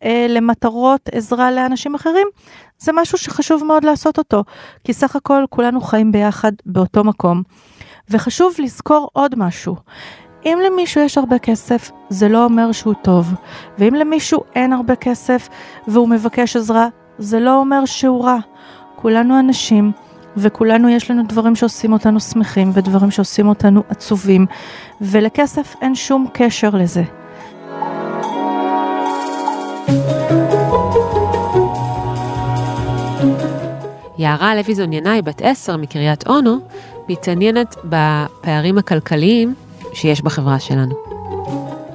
uh, 0.00 0.06
למטרות 0.28 1.08
עזרה 1.12 1.50
לאנשים 1.50 1.94
אחרים, 1.94 2.26
זה 2.78 2.92
משהו 2.94 3.18
שחשוב 3.18 3.64
מאוד 3.64 3.84
לעשות 3.84 4.18
אותו, 4.18 4.44
כי 4.84 4.92
סך 4.92 5.16
הכל 5.16 5.44
כולנו 5.50 5.80
חיים 5.80 6.12
ביחד 6.12 6.52
באותו 6.66 7.04
מקום. 7.04 7.42
וחשוב 8.10 8.54
לזכור 8.58 9.10
עוד 9.12 9.34
משהו. 9.38 9.76
אם 10.44 10.58
למישהו 10.66 11.00
יש 11.00 11.18
הרבה 11.18 11.38
כסף, 11.38 11.90
זה 12.08 12.28
לא 12.28 12.44
אומר 12.44 12.72
שהוא 12.72 12.94
טוב. 13.02 13.34
ואם 13.78 13.94
למישהו 13.94 14.44
אין 14.54 14.72
הרבה 14.72 14.96
כסף 14.96 15.48
והוא 15.88 16.08
מבקש 16.08 16.56
עזרה, 16.56 16.88
זה 17.18 17.40
לא 17.40 17.56
אומר 17.56 17.84
שהוא 17.84 18.24
רע. 18.24 18.38
כולנו 18.96 19.40
אנשים, 19.40 19.92
וכולנו 20.36 20.88
יש 20.88 21.10
לנו 21.10 21.22
דברים 21.28 21.56
שעושים 21.56 21.92
אותנו 21.92 22.20
שמחים 22.20 22.70
ודברים 22.74 23.10
שעושים 23.10 23.48
אותנו 23.48 23.82
עצובים, 23.88 24.46
ולכסף 25.00 25.74
אין 25.82 25.94
שום 25.94 26.26
קשר 26.32 26.70
לזה. 26.70 27.02
יערה 34.18 34.54
לויזון 34.54 34.92
ינאי, 34.92 35.22
בת 35.22 35.42
עשר 35.44 35.76
מקריית 35.76 36.26
אונו, 36.26 36.58
מתעניינת 37.08 37.76
בפערים 37.84 38.78
הכלכליים 38.78 39.54
שיש 39.92 40.22
בחברה 40.22 40.58
שלנו. 40.58 40.94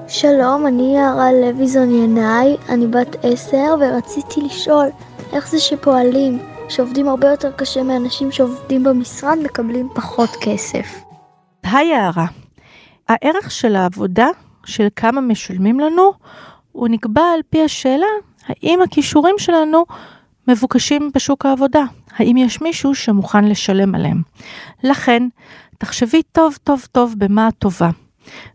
שלום, 0.08 0.68
אני 0.68 0.96
יערה 0.96 1.32
לויזון 1.32 1.92
ינאי, 1.92 2.58
אני 2.70 2.88
בת 2.88 3.16
עשר 3.24 3.76
ורציתי 3.80 4.42
לשאול 4.42 4.88
איך 5.34 5.50
זה 5.50 5.60
שפועלים 5.60 6.40
שעובדים 6.70 7.08
הרבה 7.08 7.28
יותר 7.28 7.52
קשה 7.52 7.84
מאנשים 7.84 8.32
שעובדים 8.32 8.84
במשרד 8.84 9.38
מקבלים 9.44 9.90
פחות 9.96 10.30
כסף. 10.42 11.04
היי 11.64 11.88
יערה, 11.88 12.26
הערך 13.10 13.52
של 13.52 13.76
העבודה, 13.76 14.28
של 14.66 14.88
כמה 14.96 15.22
משלמים 15.22 15.80
לנו, 15.80 16.12
הוא 16.72 16.88
נקבע 16.88 17.22
על 17.22 17.40
פי 17.50 17.64
השאלה 17.64 18.08
האם 18.48 18.82
הכישורים 18.82 19.36
שלנו 19.38 19.86
מבוקשים 20.48 21.12
בשוק 21.16 21.46
העבודה, 21.46 21.84
האם 22.18 22.38
יש 22.38 22.62
מישהו 22.62 22.96
שמוכן 22.96 23.46
לשלם 23.46 23.96
עליהם. 23.96 24.22
לכן, 24.84 25.24
תחשבי 25.78 26.24
טוב 26.24 26.58
טוב 26.64 26.88
טוב 26.92 27.16
במה 27.18 27.48
את 27.48 27.54
טובה, 27.60 27.90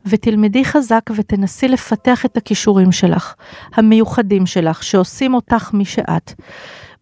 ותלמדי 0.07 0.65
חזק 0.65 1.11
ותנסי 1.17 1.69
לפתח 1.69 2.25
את 2.25 2.37
הכישורים 2.37 2.93
שלך, 2.93 3.35
המיוחדים 3.75 4.47
שלך, 4.47 4.83
שעושים 4.83 5.35
אותך 5.35 5.71
מי 5.73 5.85
שאת, 5.85 6.33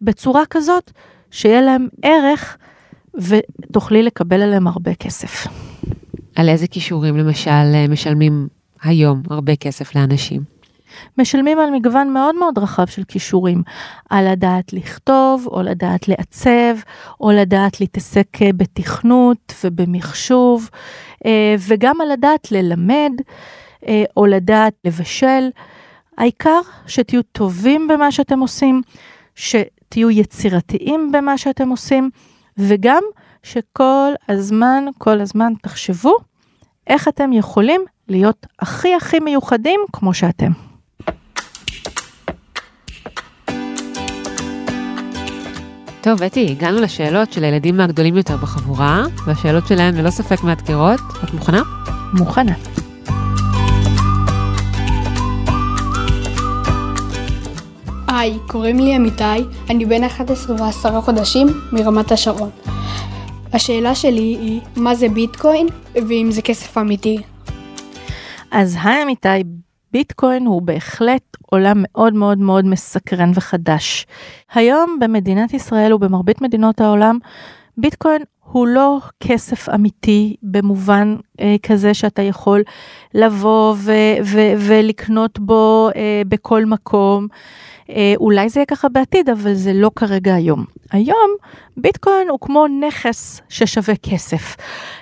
בצורה 0.03 0.43
כזאת 0.49 0.91
שיהיה 1.31 1.61
להם 1.61 1.87
ערך 2.01 2.57
ותוכלי 3.15 4.03
לקבל 4.03 4.41
עליהם 4.41 4.67
הרבה 4.67 4.95
כסף. 4.95 5.47
על 6.35 6.49
איזה 6.49 6.67
כישורים 6.67 7.17
למשל 7.17 7.89
משלמים 7.89 8.47
היום 8.83 9.23
הרבה 9.29 9.55
כסף 9.55 9.95
לאנשים? 9.95 10.53
משלמים 11.17 11.59
על 11.59 11.71
מגוון 11.71 12.13
מאוד 12.13 12.35
מאוד 12.39 12.57
רחב 12.57 12.85
של 12.85 13.03
כישורים, 13.03 13.61
על 14.09 14.31
לדעת 14.31 14.73
לכתוב, 14.73 15.47
או 15.47 15.61
לדעת 15.61 16.07
לעצב, 16.07 16.75
או 17.21 17.31
לדעת 17.31 17.79
להתעסק 17.79 18.27
אה, 18.41 18.49
בתכנות 18.57 19.53
ובמחשוב, 19.63 20.69
אה, 21.25 21.55
וגם 21.67 22.01
על 22.01 22.11
לדעת 22.11 22.51
ללמד, 22.51 23.11
אה, 23.87 24.03
או 24.17 24.25
לדעת 24.25 24.73
לבשל. 24.85 25.49
העיקר 26.17 26.59
שתהיו 26.87 27.21
טובים 27.31 27.87
במה 27.87 28.11
שאתם 28.11 28.39
עושים, 28.39 28.81
שתהיו 29.93 30.11
יצירתיים 30.11 31.11
במה 31.11 31.37
שאתם 31.37 31.69
עושים, 31.69 32.09
וגם 32.57 33.03
שכל 33.43 34.11
הזמן, 34.29 34.85
כל 34.97 35.21
הזמן 35.21 35.53
תחשבו 35.61 36.17
איך 36.87 37.07
אתם 37.07 37.33
יכולים 37.33 37.81
להיות 38.07 38.45
הכי 38.59 38.95
הכי 38.95 39.19
מיוחדים 39.19 39.79
כמו 39.93 40.13
שאתם. 40.13 40.51
טוב, 46.01 46.23
אתי, 46.23 46.51
הגענו 46.51 46.81
לשאלות 46.81 47.33
של 47.33 47.43
הילדים 47.43 47.79
הגדולים 47.79 48.17
יותר 48.17 48.37
בחבורה, 48.37 49.03
והשאלות 49.25 49.67
שלהם 49.67 49.95
ללא 49.95 50.09
ספק 50.09 50.43
מאתגרות. 50.43 50.99
את 51.23 51.33
מוכנה? 51.33 51.61
מוכנה. 52.13 52.53
היי, 58.15 58.37
קוראים 58.47 58.79
לי 58.79 58.97
אמיתי, 58.97 59.23
אני 59.69 59.85
בן 59.85 60.03
11 60.03 60.55
ועשרה 60.59 61.01
חודשים 61.01 61.47
מרמת 61.71 62.11
השרון. 62.11 62.49
השאלה 63.53 63.95
שלי 63.95 64.21
היא, 64.21 64.61
מה 64.75 64.95
זה 64.95 65.09
ביטקוין, 65.09 65.67
ואם 65.93 66.27
זה 66.31 66.41
כסף 66.41 66.77
אמיתי? 66.77 67.17
אז 68.51 68.77
היי 68.83 69.03
אמיתי, 69.03 69.27
ביטקוין 69.91 70.45
הוא 70.45 70.61
בהחלט 70.61 71.37
עולם 71.45 71.75
מאוד 71.77 72.13
מאוד 72.13 72.37
מאוד 72.37 72.65
מסקרן 72.65 73.31
וחדש. 73.35 74.05
היום 74.53 74.97
במדינת 75.01 75.53
ישראל 75.53 75.93
ובמרבית 75.93 76.41
מדינות 76.41 76.81
העולם, 76.81 77.17
ביטקוין 77.77 78.21
הוא 78.43 78.67
לא 78.67 78.99
כסף 79.19 79.69
אמיתי 79.69 80.35
במובן 80.43 81.15
אה, 81.39 81.55
כזה 81.63 81.93
שאתה 81.93 82.21
יכול 82.21 82.63
לבוא 83.13 83.75
ו- 83.77 84.17
ו- 84.23 84.53
ולקנות 84.57 85.39
בו 85.39 85.89
אה, 85.95 86.21
בכל 86.27 86.65
מקום. 86.65 87.27
אה, 87.89 88.13
אולי 88.17 88.49
זה 88.49 88.59
יהיה 88.59 88.65
ככה 88.65 88.89
בעתיד, 88.89 89.29
אבל 89.29 89.53
זה 89.53 89.73
לא 89.73 89.91
כרגע 89.95 90.33
היום. 90.33 90.65
היום 90.91 91.31
ביטקוין 91.77 92.29
הוא 92.29 92.39
כמו 92.41 92.67
נכס 92.67 93.41
ששווה 93.49 93.95
כסף. 93.95 94.55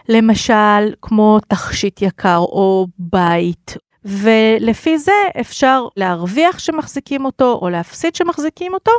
למשל, 0.10 0.94
כמו 1.02 1.40
תכשיט 1.48 2.02
יקר 2.02 2.38
או 2.38 2.88
בית. 3.00 3.78
ולפי 4.06 4.98
זה 4.98 5.12
אפשר 5.40 5.86
להרוויח 5.98 6.60
שמחזיקים 6.60 7.26
אותו 7.26 7.60
או 7.62 7.70
להפסיד 7.70 8.16
שמחזיקים 8.16 8.74
אותו, 8.74 8.92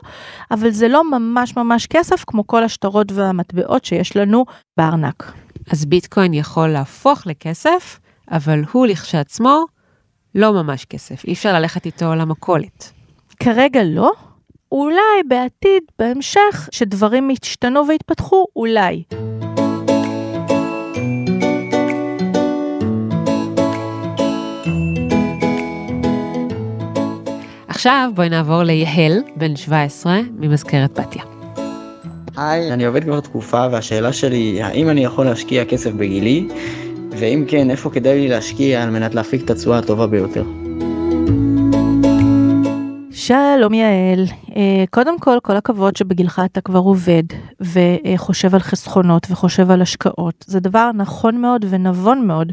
אבל 0.51 0.71
זה 0.71 0.89
לא 0.89 1.11
ממש 1.11 1.57
ממש 1.57 1.87
כסף 1.87 2.25
כמו 2.27 2.47
כל 2.47 2.65
השטרות 2.65 3.13
והמטבעות 3.13 3.85
שיש 3.85 4.17
לנו 4.17 4.45
בארנק. 4.77 5.33
אז 5.71 5.85
ביטקוין 5.85 6.35
יכול 6.35 6.69
להפוך 6.69 7.27
לכסף, 7.27 8.01
אבל 8.31 8.63
הוא 8.73 8.87
לכשעצמו 8.87 9.65
לא 10.35 10.53
ממש 10.53 10.85
כסף, 10.85 11.25
אי 11.25 11.33
אפשר 11.33 11.53
ללכת 11.53 11.87
איתו 11.87 12.15
למכולת. 12.15 12.93
כרגע 13.41 13.81
לא. 13.85 14.13
אולי 14.73 15.23
בעתיד, 15.29 15.83
בהמשך, 15.99 16.69
שדברים 16.73 17.31
ישתנו 17.31 17.89
ויתפתחו, 17.89 18.47
אולי. 18.57 19.03
עכשיו 27.83 28.11
בואי 28.15 28.29
נעבור 28.29 28.63
ליהל, 28.63 29.13
בן 29.37 29.57
17, 29.57 30.21
ממזכרת 30.39 31.01
בתיה. 31.01 31.23
היי, 32.37 32.73
אני 32.73 32.85
עובד 32.85 33.05
כבר 33.05 33.21
תקופה 33.21 33.67
והשאלה 33.73 34.13
שלי 34.13 34.37
היא 34.37 34.65
האם 34.65 34.89
אני 34.89 35.05
יכול 35.05 35.25
להשקיע 35.25 35.65
כסף 35.65 35.91
בגילי, 35.91 36.49
ואם 37.11 37.45
כן, 37.49 37.71
איפה 37.71 37.91
כדאי 37.91 38.21
לי 38.21 38.29
להשקיע 38.29 38.83
על 38.83 38.91
מנת 38.91 39.15
להפיק 39.15 39.45
את 39.45 39.51
התשואה 39.51 39.79
הטובה 39.79 40.07
ביותר. 40.07 40.45
שלום 43.27 43.75
יעל, 43.75 44.25
אה, 44.57 44.85
קודם 44.91 45.19
כל, 45.19 45.39
כל 45.43 45.57
הכבוד 45.57 45.97
שבגילך 45.97 46.43
אתה 46.45 46.61
כבר 46.61 46.79
עובד 46.79 47.23
וחושב 47.61 48.55
על 48.55 48.61
חסכונות 48.61 49.27
וחושב 49.31 49.71
על 49.71 49.83
השקעות. 49.83 50.45
זה 50.47 50.61
דבר 50.61 50.91
נכון 50.95 51.41
מאוד 51.41 51.65
ונבון 51.71 52.27
מאוד, 52.27 52.53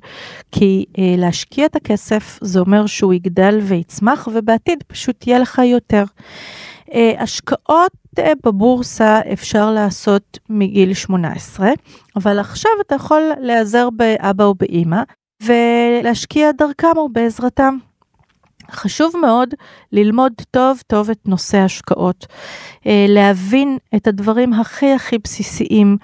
כי 0.51 0.85
אה, 0.97 1.15
להשקיע 1.17 1.65
את 1.65 1.75
הכסף 1.75 2.39
זה 2.41 2.59
אומר 2.59 2.85
שהוא 2.85 3.13
יגדל 3.13 3.59
ויצמח 3.61 4.27
ובעתיד 4.33 4.83
פשוט 4.87 5.27
יהיה 5.27 5.39
לך 5.39 5.61
יותר. 5.65 6.03
אה, 6.93 7.13
השקעות 7.19 7.91
בבורסה 8.45 9.19
אפשר 9.33 9.71
לעשות 9.71 10.39
מגיל 10.49 10.93
18, 10.93 11.69
אבל 12.15 12.39
עכשיו 12.39 12.71
אתה 12.81 12.95
יכול 12.95 13.21
להיעזר 13.39 13.89
באבא 13.89 14.43
או 14.43 14.55
באימא 14.55 15.01
ולהשקיע 15.43 16.51
דרכם 16.51 16.97
או 16.97 17.09
בעזרתם. 17.09 17.88
חשוב 18.71 19.13
מאוד 19.21 19.49
ללמוד 19.91 20.33
טוב 20.51 20.81
טוב 20.87 21.09
את 21.09 21.19
נושא 21.25 21.57
ההשקעות, 21.57 22.27
אה, 22.87 23.05
להבין 23.09 23.77
את 23.95 24.07
הדברים 24.07 24.53
הכי 24.53 24.93
הכי 24.93 25.17
בסיסיים, 25.17 25.97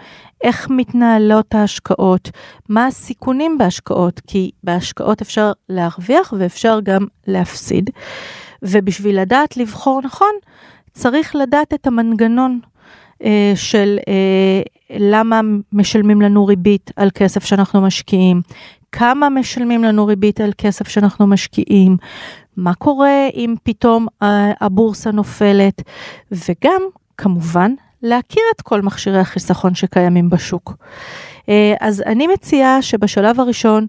איך 0.43 0.67
מתנהלות 0.69 1.56
ההשקעות, 1.56 2.30
מה 2.69 2.86
הסיכונים 2.86 3.58
בהשקעות, 3.58 4.21
כי 4.28 4.51
בהשקעות 4.63 5.21
אפשר 5.21 5.51
להרוויח 5.69 6.34
ואפשר 6.38 6.80
גם 6.84 7.06
להפסיד. 7.28 7.89
ובשביל 8.62 9.21
לדעת 9.21 9.58
לבחור 9.58 10.01
נכון, 10.04 10.32
צריך 10.93 11.36
לדעת 11.36 11.73
את 11.73 11.88
המנגנון 11.88 12.60
אה, 13.23 13.54
של 13.56 13.97
אה, 14.08 14.62
למה 14.99 15.41
משלמים 15.73 16.21
לנו 16.21 16.45
ריבית 16.45 16.91
על 16.95 17.10
כסף 17.13 17.45
שאנחנו 17.45 17.82
משקיעים, 17.82 18.41
כמה 18.97 19.29
משלמים 19.29 19.84
לנו 19.84 20.05
ריבית 20.05 20.41
על 20.41 20.51
כסף 20.58 20.88
שאנחנו 20.88 21.27
משקיעים, 21.27 21.97
מה 22.58 22.73
קורה 22.73 23.27
אם 23.34 23.55
פתאום 23.63 24.08
הבורסה 24.62 25.12
נופלת, 25.12 25.81
וגם, 26.31 26.81
כמובן, 27.17 27.71
להכיר 28.03 28.43
את 28.55 28.62
כל 28.62 28.81
מכשירי 28.81 29.19
החיסכון 29.19 29.75
שקיימים 29.75 30.29
בשוק. 30.29 30.73
אה, 31.49 31.73
אז 31.79 32.03
אני 32.05 32.27
מציעה 32.27 32.81
שבשלב 32.81 33.39
הראשון 33.39 33.88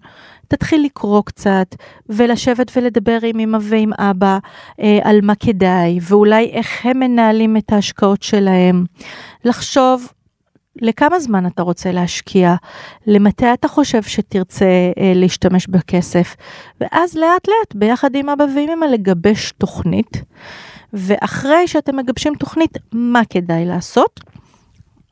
תתחיל 0.49 0.85
לקרוא 0.85 1.23
קצת 1.25 1.67
ולשבת 2.09 2.73
ולדבר 2.77 3.19
עם 3.23 3.41
אמא 3.41 3.59
ועם 3.63 3.93
אבא 3.99 4.39
אה, 4.81 4.99
על 5.03 5.21
מה 5.23 5.35
כדאי 5.35 5.99
ואולי 6.03 6.51
איך 6.53 6.87
הם 6.87 6.99
מנהלים 6.99 7.57
את 7.57 7.73
ההשקעות 7.73 8.23
שלהם. 8.23 8.85
לחשוב 9.45 10.09
לכמה 10.81 11.21
זמן 11.21 11.47
אתה 11.47 11.63
רוצה 11.63 11.93
להשקיע, 11.93 12.55
למתי 13.07 13.53
אתה 13.53 13.69
חושב 13.69 14.03
שתרצה 14.03 14.65
אה, 14.99 15.13
להשתמש 15.15 15.67
בכסף, 15.67 16.37
ואז 16.81 17.17
לאט 17.17 17.49
לאט 17.49 17.75
ביחד 17.75 18.15
עם 18.15 18.29
אבא 18.29 18.45
ועם 18.55 18.71
אמא 18.71 18.85
לגבש 18.85 19.53
תוכנית, 19.53 20.23
ואחרי 20.93 21.69
שאתם 21.69 21.97
מגבשים 21.97 22.35
תוכנית, 22.35 22.79
מה 22.93 23.23
כדאי 23.31 23.65
לעשות? 23.65 24.21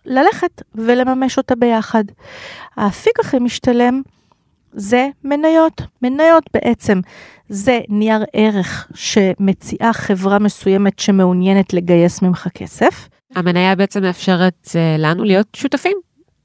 ללכת 0.07 0.62
ולממש 0.74 1.38
אותה 1.38 1.55
ביחד. 1.55 2.05
האפיק 2.77 3.20
הכי 3.20 3.38
משתלם 3.38 4.03
זה 4.72 5.09
מניות. 5.24 5.83
מניות 6.03 6.44
בעצם 6.55 7.00
זה 7.48 7.81
נייר 7.88 8.24
ערך 8.33 8.88
שמציעה 8.94 9.92
חברה 9.92 10.38
מסוימת 10.38 10.98
שמעוניינת 10.98 11.72
לגייס 11.72 12.22
ממך 12.22 12.48
כסף. 12.55 13.09
המניה 13.35 13.75
בעצם 13.75 14.03
מאפשרת 14.03 14.66
uh, 14.66 14.77
לנו 14.99 15.25
להיות 15.25 15.47
שותפים 15.57 15.97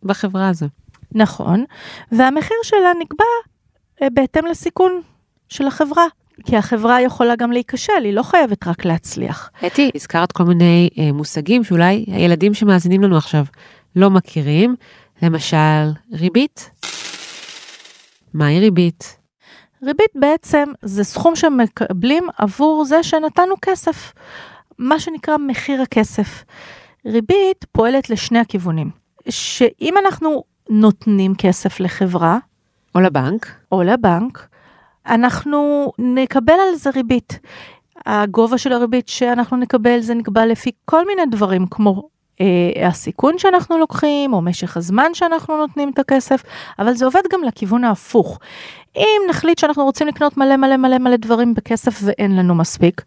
בחברה 0.03 0.49
הזו. 0.49 0.67
נכון, 1.11 1.63
והמחיר 2.11 2.57
שלה 2.63 2.91
נקבע 2.99 3.25
uh, 4.01 4.05
בהתאם 4.13 4.45
לסיכון 4.45 5.01
של 5.49 5.67
החברה. 5.67 6.05
כי 6.45 6.57
החברה 6.57 7.01
יכולה 7.01 7.35
גם 7.35 7.51
להיכשל, 7.51 8.03
היא 8.03 8.13
לא 8.13 8.23
חייבת 8.23 8.67
רק 8.67 8.85
להצליח. 8.85 9.49
אתי, 9.67 9.91
הזכרת 9.95 10.31
כל 10.31 10.43
מיני 10.43 10.89
uh, 10.93 11.13
מושגים 11.13 11.63
שאולי 11.63 12.05
הילדים 12.07 12.53
שמאזינים 12.53 13.03
לנו 13.03 13.17
עכשיו 13.17 13.45
לא 13.95 14.09
מכירים, 14.09 14.75
למשל 15.21 15.91
ריבית. 16.13 16.69
מהי 18.33 18.59
ריבית? 18.59 19.17
ריבית 19.83 20.11
בעצם 20.15 20.63
זה 20.81 21.03
סכום 21.03 21.35
שמקבלים 21.35 22.27
עבור 22.37 22.85
זה 22.85 23.03
שנתנו 23.03 23.55
כסף, 23.61 24.13
מה 24.79 24.99
שנקרא 24.99 25.37
מחיר 25.37 25.81
הכסף. 25.81 26.43
ריבית 27.05 27.65
פועלת 27.71 28.09
לשני 28.09 28.39
הכיוונים, 28.39 28.89
שאם 29.29 29.97
אנחנו 29.97 30.43
נותנים 30.69 31.35
כסף 31.35 31.79
לחברה, 31.79 32.37
או 32.95 32.99
לבנק, 32.99 33.47
או 33.71 33.83
לבנק, 33.83 34.47
אנחנו 35.07 35.91
נקבל 35.99 36.53
על 36.53 36.75
זה 36.75 36.89
ריבית. 36.89 37.39
הגובה 38.05 38.57
של 38.57 38.73
הריבית 38.73 39.07
שאנחנו 39.07 39.57
נקבל 39.57 39.99
זה 39.99 40.13
נקבע 40.13 40.45
לפי 40.45 40.71
כל 40.85 41.07
מיני 41.07 41.21
דברים 41.31 41.65
כמו 41.67 42.09
אה, 42.41 42.87
הסיכון 42.87 43.37
שאנחנו 43.37 43.77
לוקחים, 43.77 44.33
או 44.33 44.41
משך 44.41 44.77
הזמן 44.77 45.13
שאנחנו 45.13 45.57
נותנים 45.57 45.89
את 45.89 45.99
הכסף, 45.99 46.43
אבל 46.79 46.93
זה 46.93 47.05
עובד 47.05 47.21
גם 47.31 47.43
לכיוון 47.43 47.83
ההפוך. 47.83 48.39
אם 48.95 49.21
נחליט 49.29 49.59
שאנחנו 49.59 49.83
רוצים 49.83 50.07
לקנות 50.07 50.37
מלא 50.37 50.57
מלא 50.57 50.77
מלא 50.77 50.97
מלא 50.97 51.15
דברים 51.15 51.53
בכסף 51.53 51.99
ואין 52.03 52.35
לנו 52.35 52.55
מספיק, 52.55 53.01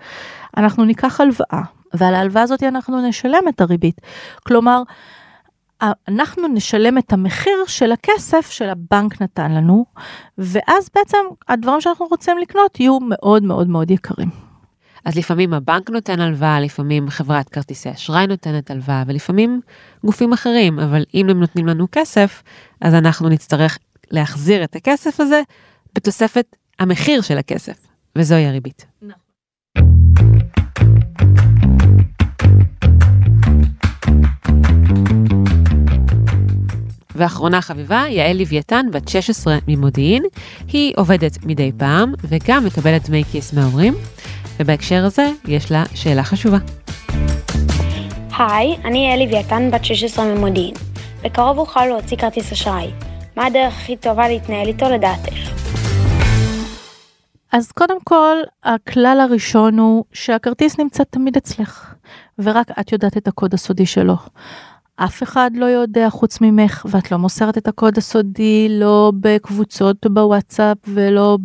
אנחנו 0.57 0.85
ניקח 0.85 1.21
הלוואה, 1.21 1.63
ועל 1.95 2.15
ההלוואה 2.15 2.43
הזאת 2.43 2.63
אנחנו 2.63 3.09
נשלם 3.09 3.49
את 3.49 3.61
הריבית. 3.61 4.01
כלומר, 4.47 4.83
אנחנו 6.09 6.49
נשלם 6.49 6.99
את 6.99 7.13
המחיר 7.13 7.65
של 7.67 7.93
הכסף 7.93 8.51
שהבנק 8.51 9.23
נתן 9.23 9.53
לנו, 9.53 9.85
ואז 10.39 10.91
בעצם 10.95 11.19
הדברים 11.49 11.81
שאנחנו 11.81 12.07
רוצים 12.07 12.39
לקנות 12.39 12.81
יהיו 12.81 12.99
מאוד 13.01 13.43
מאוד 13.43 13.69
מאוד 13.69 13.91
יקרים. 13.91 14.29
אז 15.05 15.17
לפעמים 15.17 15.55
הבנק 15.55 15.91
נותן 15.91 16.21
הלוואה, 16.21 16.61
לפעמים 16.61 17.11
חברת 17.11 17.49
כרטיסי 17.49 17.91
אשראי 17.91 18.27
נותנת 18.27 18.71
הלוואה, 18.71 19.03
ולפעמים 19.07 19.61
גופים 20.05 20.33
אחרים, 20.33 20.79
אבל 20.79 21.05
אם 21.15 21.29
הם 21.29 21.41
נותנים 21.41 21.67
לנו 21.67 21.87
כסף, 21.93 22.43
אז 22.81 22.95
אנחנו 22.95 23.29
נצטרך 23.29 23.79
להחזיר 24.11 24.65
את 24.65 24.77
הכסף 24.77 25.21
הזה 25.21 25.43
בתוספת 25.95 26.57
המחיר 26.79 27.21
של 27.21 27.39
הכסף, 27.39 27.77
וזוהי 28.17 28.47
הריבית. 28.47 28.87
ואחרונה 37.15 37.61
חביבה, 37.61 38.05
יעל 38.09 38.37
לוויתן, 38.37 38.87
בת 38.93 39.09
16 39.09 39.59
ממודיעין. 39.69 40.23
היא 40.69 40.95
עובדת 40.97 41.45
מדי 41.45 41.73
פעם 41.77 42.13
וגם 42.25 42.65
מקבלת 42.65 43.09
דמי 43.09 43.25
כיס 43.25 43.53
מההורים, 43.53 43.95
ובהקשר 44.61 45.05
הזה 45.05 45.29
יש 45.49 45.73
לה 45.73 45.85
שאלה 45.95 46.25
חשובה. 46.25 46.59
היי, 48.39 48.77
אני 48.85 49.09
יעל 49.09 49.23
לוויתן, 49.23 49.71
בת 49.73 49.85
16 49.85 50.25
ממודיעין. 50.25 50.75
בקרוב 51.25 51.59
אוכל 51.59 51.87
להוציא 51.87 52.17
כרטיס 52.17 52.53
אשראי. 52.53 52.91
מה 53.37 53.47
הדרך 53.47 53.75
הכי 53.75 53.97
טובה 53.97 54.29
להתנהל 54.29 54.69
איתו 54.69 54.89
לדעתך? 54.89 55.35
אז 57.53 57.73
קודם 57.73 57.97
כל, 58.05 58.37
הכלל 58.65 59.19
הראשון 59.21 59.79
הוא 59.79 60.05
שהכרטיס 60.13 60.79
נמצא 60.79 61.05
תמיד 61.05 61.37
אצלך, 61.37 61.95
ורק 62.39 62.71
את 62.81 62.93
יודעת 62.93 63.17
את 63.17 63.29
הקוד 63.29 63.55
הסודי 63.55 63.87
שלו. 63.87 64.15
אף 64.97 65.23
אחד 65.23 65.51
לא 65.55 65.65
יודע 65.67 66.11
חוץ 66.11 66.41
ממך, 66.41 66.87
ואת 66.91 67.11
לא 67.13 67.19
מוסרת 67.19 67.59
את 67.59 67.69
הקוד 67.69 67.99
הסודי, 67.99 68.69
לא 68.71 69.13
בקבוצות 69.21 70.07
בוואטסאפ 70.07 70.79
ולא 70.89 71.39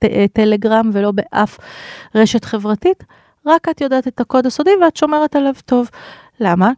בטלגרם 0.00 0.86
אה, 0.86 0.90
אה, 0.94 1.00
ולא 1.00 1.12
באף 1.12 1.58
רשת 2.14 2.44
חברתית, 2.44 3.04
רק 3.46 3.68
את 3.68 3.80
יודעת 3.80 4.08
את 4.08 4.20
הקוד 4.20 4.46
הסודי 4.46 4.70
ואת 4.82 4.96
שומרת 4.96 5.36
עליו 5.36 5.54
טוב. 5.64 5.90
למה? 6.40 6.70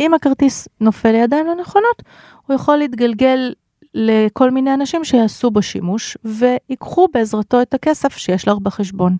אם 0.00 0.14
הכרטיס 0.14 0.68
נופל 0.80 1.12
לידיים 1.12 1.46
לא 1.46 1.54
נכונות, 1.54 2.02
הוא 2.46 2.54
יכול 2.54 2.76
להתגלגל 2.76 3.52
לכל 3.96 4.50
מיני 4.50 4.74
אנשים 4.74 5.04
שיעשו 5.04 5.50
בו 5.50 5.62
שימוש 5.62 6.16
ויקחו 6.24 7.08
בעזרתו 7.14 7.62
את 7.62 7.74
הכסף 7.74 8.16
שיש 8.16 8.48
לך 8.48 8.58
בחשבון. 8.58 9.16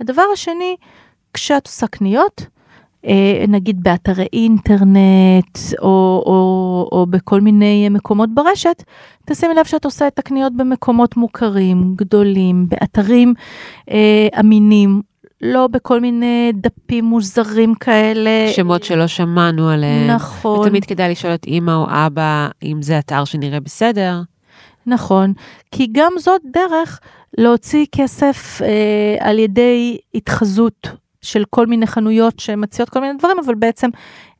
הדבר 0.00 0.22
השני, 0.32 0.76
כשאת 1.34 1.66
עושה 1.66 1.86
קניות, 1.86 2.46
אה, 3.06 3.44
נגיד 3.48 3.82
באתרי 3.82 4.26
אינטרנט 4.32 5.58
או, 5.78 6.22
או, 6.26 6.88
או 6.92 7.06
בכל 7.10 7.40
מיני 7.40 7.88
מקומות 7.88 8.34
ברשת, 8.34 8.82
תשימי 9.26 9.54
לב 9.54 9.64
שאת 9.64 9.84
עושה 9.84 10.06
את 10.06 10.18
הקניות 10.18 10.56
במקומות 10.56 11.16
מוכרים, 11.16 11.94
גדולים, 11.96 12.66
באתרים 12.68 13.34
אה, 13.90 14.28
אמינים, 14.40 15.02
לא 15.44 15.66
בכל 15.66 16.00
מיני 16.00 16.52
דפים 16.54 17.04
מוזרים 17.04 17.74
כאלה. 17.74 18.48
שמות 18.52 18.84
שלא 18.84 19.06
שמענו 19.06 19.68
עליהם. 19.68 20.10
נכון. 20.10 20.58
ותמיד 20.58 20.84
כדאי 20.84 21.10
לשאול 21.10 21.34
את 21.34 21.46
אמא 21.46 21.70
או 21.70 21.86
אבא 21.88 22.48
אם 22.62 22.82
זה 22.82 22.98
אתר 22.98 23.24
שנראה 23.24 23.60
בסדר. 23.60 24.20
נכון, 24.86 25.32
כי 25.70 25.88
גם 25.92 26.12
זאת 26.18 26.40
דרך 26.52 27.00
להוציא 27.38 27.86
כסף 27.92 28.62
אה, 28.62 29.28
על 29.28 29.38
ידי 29.38 29.98
התחזות 30.14 30.88
של 31.22 31.44
כל 31.50 31.66
מיני 31.66 31.86
חנויות 31.86 32.40
שמציעות 32.40 32.90
כל 32.90 33.00
מיני 33.00 33.18
דברים, 33.18 33.36
אבל 33.44 33.54
בעצם 33.54 33.90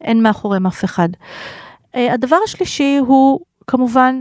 אין 0.00 0.22
מאחוריהם 0.22 0.66
אף 0.66 0.84
אחד. 0.84 1.08
אה, 1.94 2.12
הדבר 2.14 2.36
השלישי 2.44 2.98
הוא 3.06 3.40
כמובן 3.66 4.20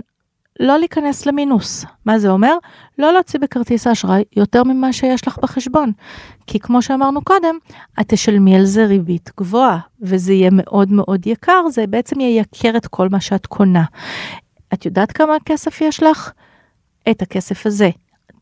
לא 0.60 0.78
להיכנס 0.78 1.26
למינוס. 1.26 1.86
מה 2.06 2.20
זה 2.20 2.30
אומר? 2.30 2.58
לא 2.98 3.14
להוציא 3.14 3.40
בכרטיס 3.40 3.88
האשראי 3.88 4.24
יותר 4.36 4.64
ממה 4.64 4.94
שיש 4.94 5.28
לך 5.28 5.40
בחשבון. 5.42 5.92
כי 6.48 6.60
כמו 6.60 6.82
שאמרנו 6.82 7.22
קודם, 7.22 7.56
את 8.02 8.08
תשלמי 8.08 8.56
על 8.56 8.66
זה 8.66 8.86
ריבית 8.86 9.32
גבוהה, 9.38 9.80
וזה 10.02 10.34
יהיה 10.34 10.50
מאוד 10.54 10.92
מאוד 10.92 11.28
יקר, 11.28 11.62
זה 11.70 11.88
בעצם 11.88 12.20
ייקר 12.20 12.78
את 12.78 12.88
כל 12.88 13.10
מה 13.10 13.22
שאת 13.22 13.46
קונה. 13.46 13.84
את 14.74 14.86
יודעת 14.86 15.12
כמה 15.12 15.34
כסף 15.46 15.82
יש 15.82 16.04
לך? 16.04 16.32
את 17.12 17.22
הכסף 17.22 17.66
הזה. 17.66 17.90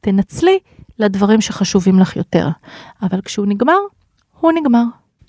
תנצלי 0.02 0.60
לדברים 1.00 1.42
שחשובים 1.42 2.00
לך 2.00 2.16
יותר. 2.16 2.48
אבל 3.02 3.22
כשהוא 3.22 3.46
נגמר, 3.46 3.78
הוא 4.40 4.52
נגמר. 4.52 4.84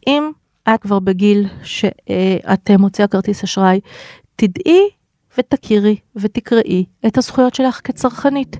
אם 0.07 0.31
את 0.75 0.83
כבר 0.83 0.99
בגיל 0.99 1.47
שאת 1.63 2.71
מוציאה 2.79 3.09
כרטיס 3.09 3.45
אשראי, 3.45 3.81
תדעי 4.37 4.89
ותכירי 5.39 5.97
ותקראי 6.17 6.85
את 7.07 7.19
הזכויות 7.19 7.55
שלך 7.55 7.81
כצרכנית. 7.85 8.57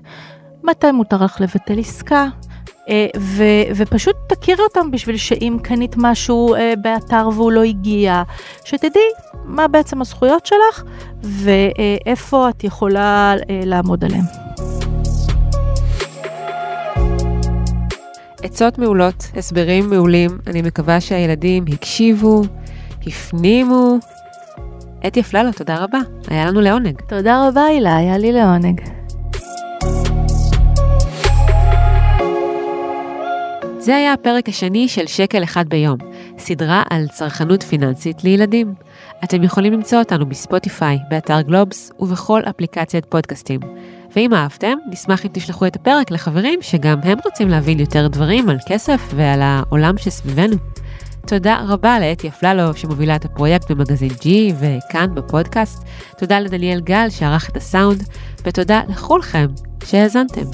מתי 0.63 0.91
מותר 0.91 1.23
לך 1.23 1.41
לבטל 1.41 1.79
עסקה, 1.79 2.27
אה, 2.89 3.07
ו- 3.17 3.63
ופשוט 3.75 4.15
תכירי 4.27 4.63
אותם 4.63 4.91
בשביל 4.91 5.17
שאם 5.17 5.57
קנית 5.63 5.95
משהו 5.97 6.55
אה, 6.55 6.73
באתר 6.81 7.29
והוא 7.33 7.51
לא 7.51 7.63
הגיע, 7.63 8.23
שתדעי 8.65 9.01
מה 9.45 9.67
בעצם 9.67 10.01
הזכויות 10.01 10.45
שלך 10.45 10.83
ואיפה 11.23 12.49
את 12.49 12.63
יכולה 12.63 13.35
אה, 13.49 13.61
לעמוד 13.65 14.05
עליהם. 14.05 14.23
עצות 18.43 18.77
מעולות, 18.77 19.27
הסברים 19.35 19.89
מעולים, 19.89 20.29
אני 20.47 20.61
מקווה 20.61 21.01
שהילדים 21.01 21.65
הקשיבו, 21.73 22.41
הפנימו. 23.07 23.97
אתי 25.07 25.21
אפללו, 25.21 25.51
תודה 25.51 25.83
רבה, 25.83 25.99
היה 26.27 26.45
לנו 26.45 26.61
לעונג. 26.61 27.01
תודה 27.07 27.47
רבה 27.47 27.65
הילה, 27.65 27.97
היה 27.97 28.17
לי 28.17 28.31
לעונג. 28.31 28.81
זה 33.79 33.95
היה 33.95 34.13
הפרק 34.13 34.49
השני 34.49 34.87
של 34.87 35.07
שקל 35.07 35.43
אחד 35.43 35.69
ביום, 35.69 35.97
סדרה 36.37 36.83
על 36.89 37.07
צרכנות 37.07 37.63
פיננסית 37.63 38.23
לילדים. 38.23 38.73
אתם 39.23 39.43
יכולים 39.43 39.73
למצוא 39.73 39.99
אותנו 39.99 40.25
בספוטיפיי, 40.25 40.97
באתר 41.09 41.41
גלובס 41.41 41.91
ובכל 41.99 42.41
אפליקציית 42.49 43.05
פודקאסטים. 43.05 43.59
ואם 44.15 44.33
אהבתם, 44.33 44.77
נשמח 44.91 45.25
אם 45.25 45.29
תשלחו 45.33 45.67
את 45.67 45.75
הפרק 45.75 46.11
לחברים 46.11 46.59
שגם 46.61 46.99
הם 47.03 47.17
רוצים 47.25 47.49
להבין 47.49 47.79
יותר 47.79 48.07
דברים 48.07 48.49
על 48.49 48.57
כסף 48.67 49.01
ועל 49.15 49.41
העולם 49.41 49.97
שסביבנו. 49.97 50.55
תודה 51.27 51.61
רבה 51.67 51.99
לאתי 51.99 52.27
אפללו 52.27 52.73
שמובילה 52.75 53.15
את 53.15 53.25
הפרויקט 53.25 53.71
במגזין 53.71 54.09
G 54.09 54.27
וכאן 54.59 55.15
בפודקאסט. 55.15 55.83
תודה 56.17 56.39
לדניאל 56.39 56.79
גל 56.79 57.09
שערך 57.09 57.49
את 57.49 57.57
הסאונד, 57.57 58.03
ותודה 58.45 58.81
לכולכם 58.89 59.47
שהאזנתם. 59.85 60.45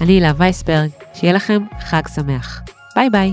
אני 0.00 0.12
הילה 0.12 0.32
וייסברג, 0.36 0.90
שיהיה 1.14 1.32
לכם 1.32 1.62
חג 1.80 2.02
שמח. 2.14 2.62
ביי 2.94 3.10
ביי. 3.10 3.32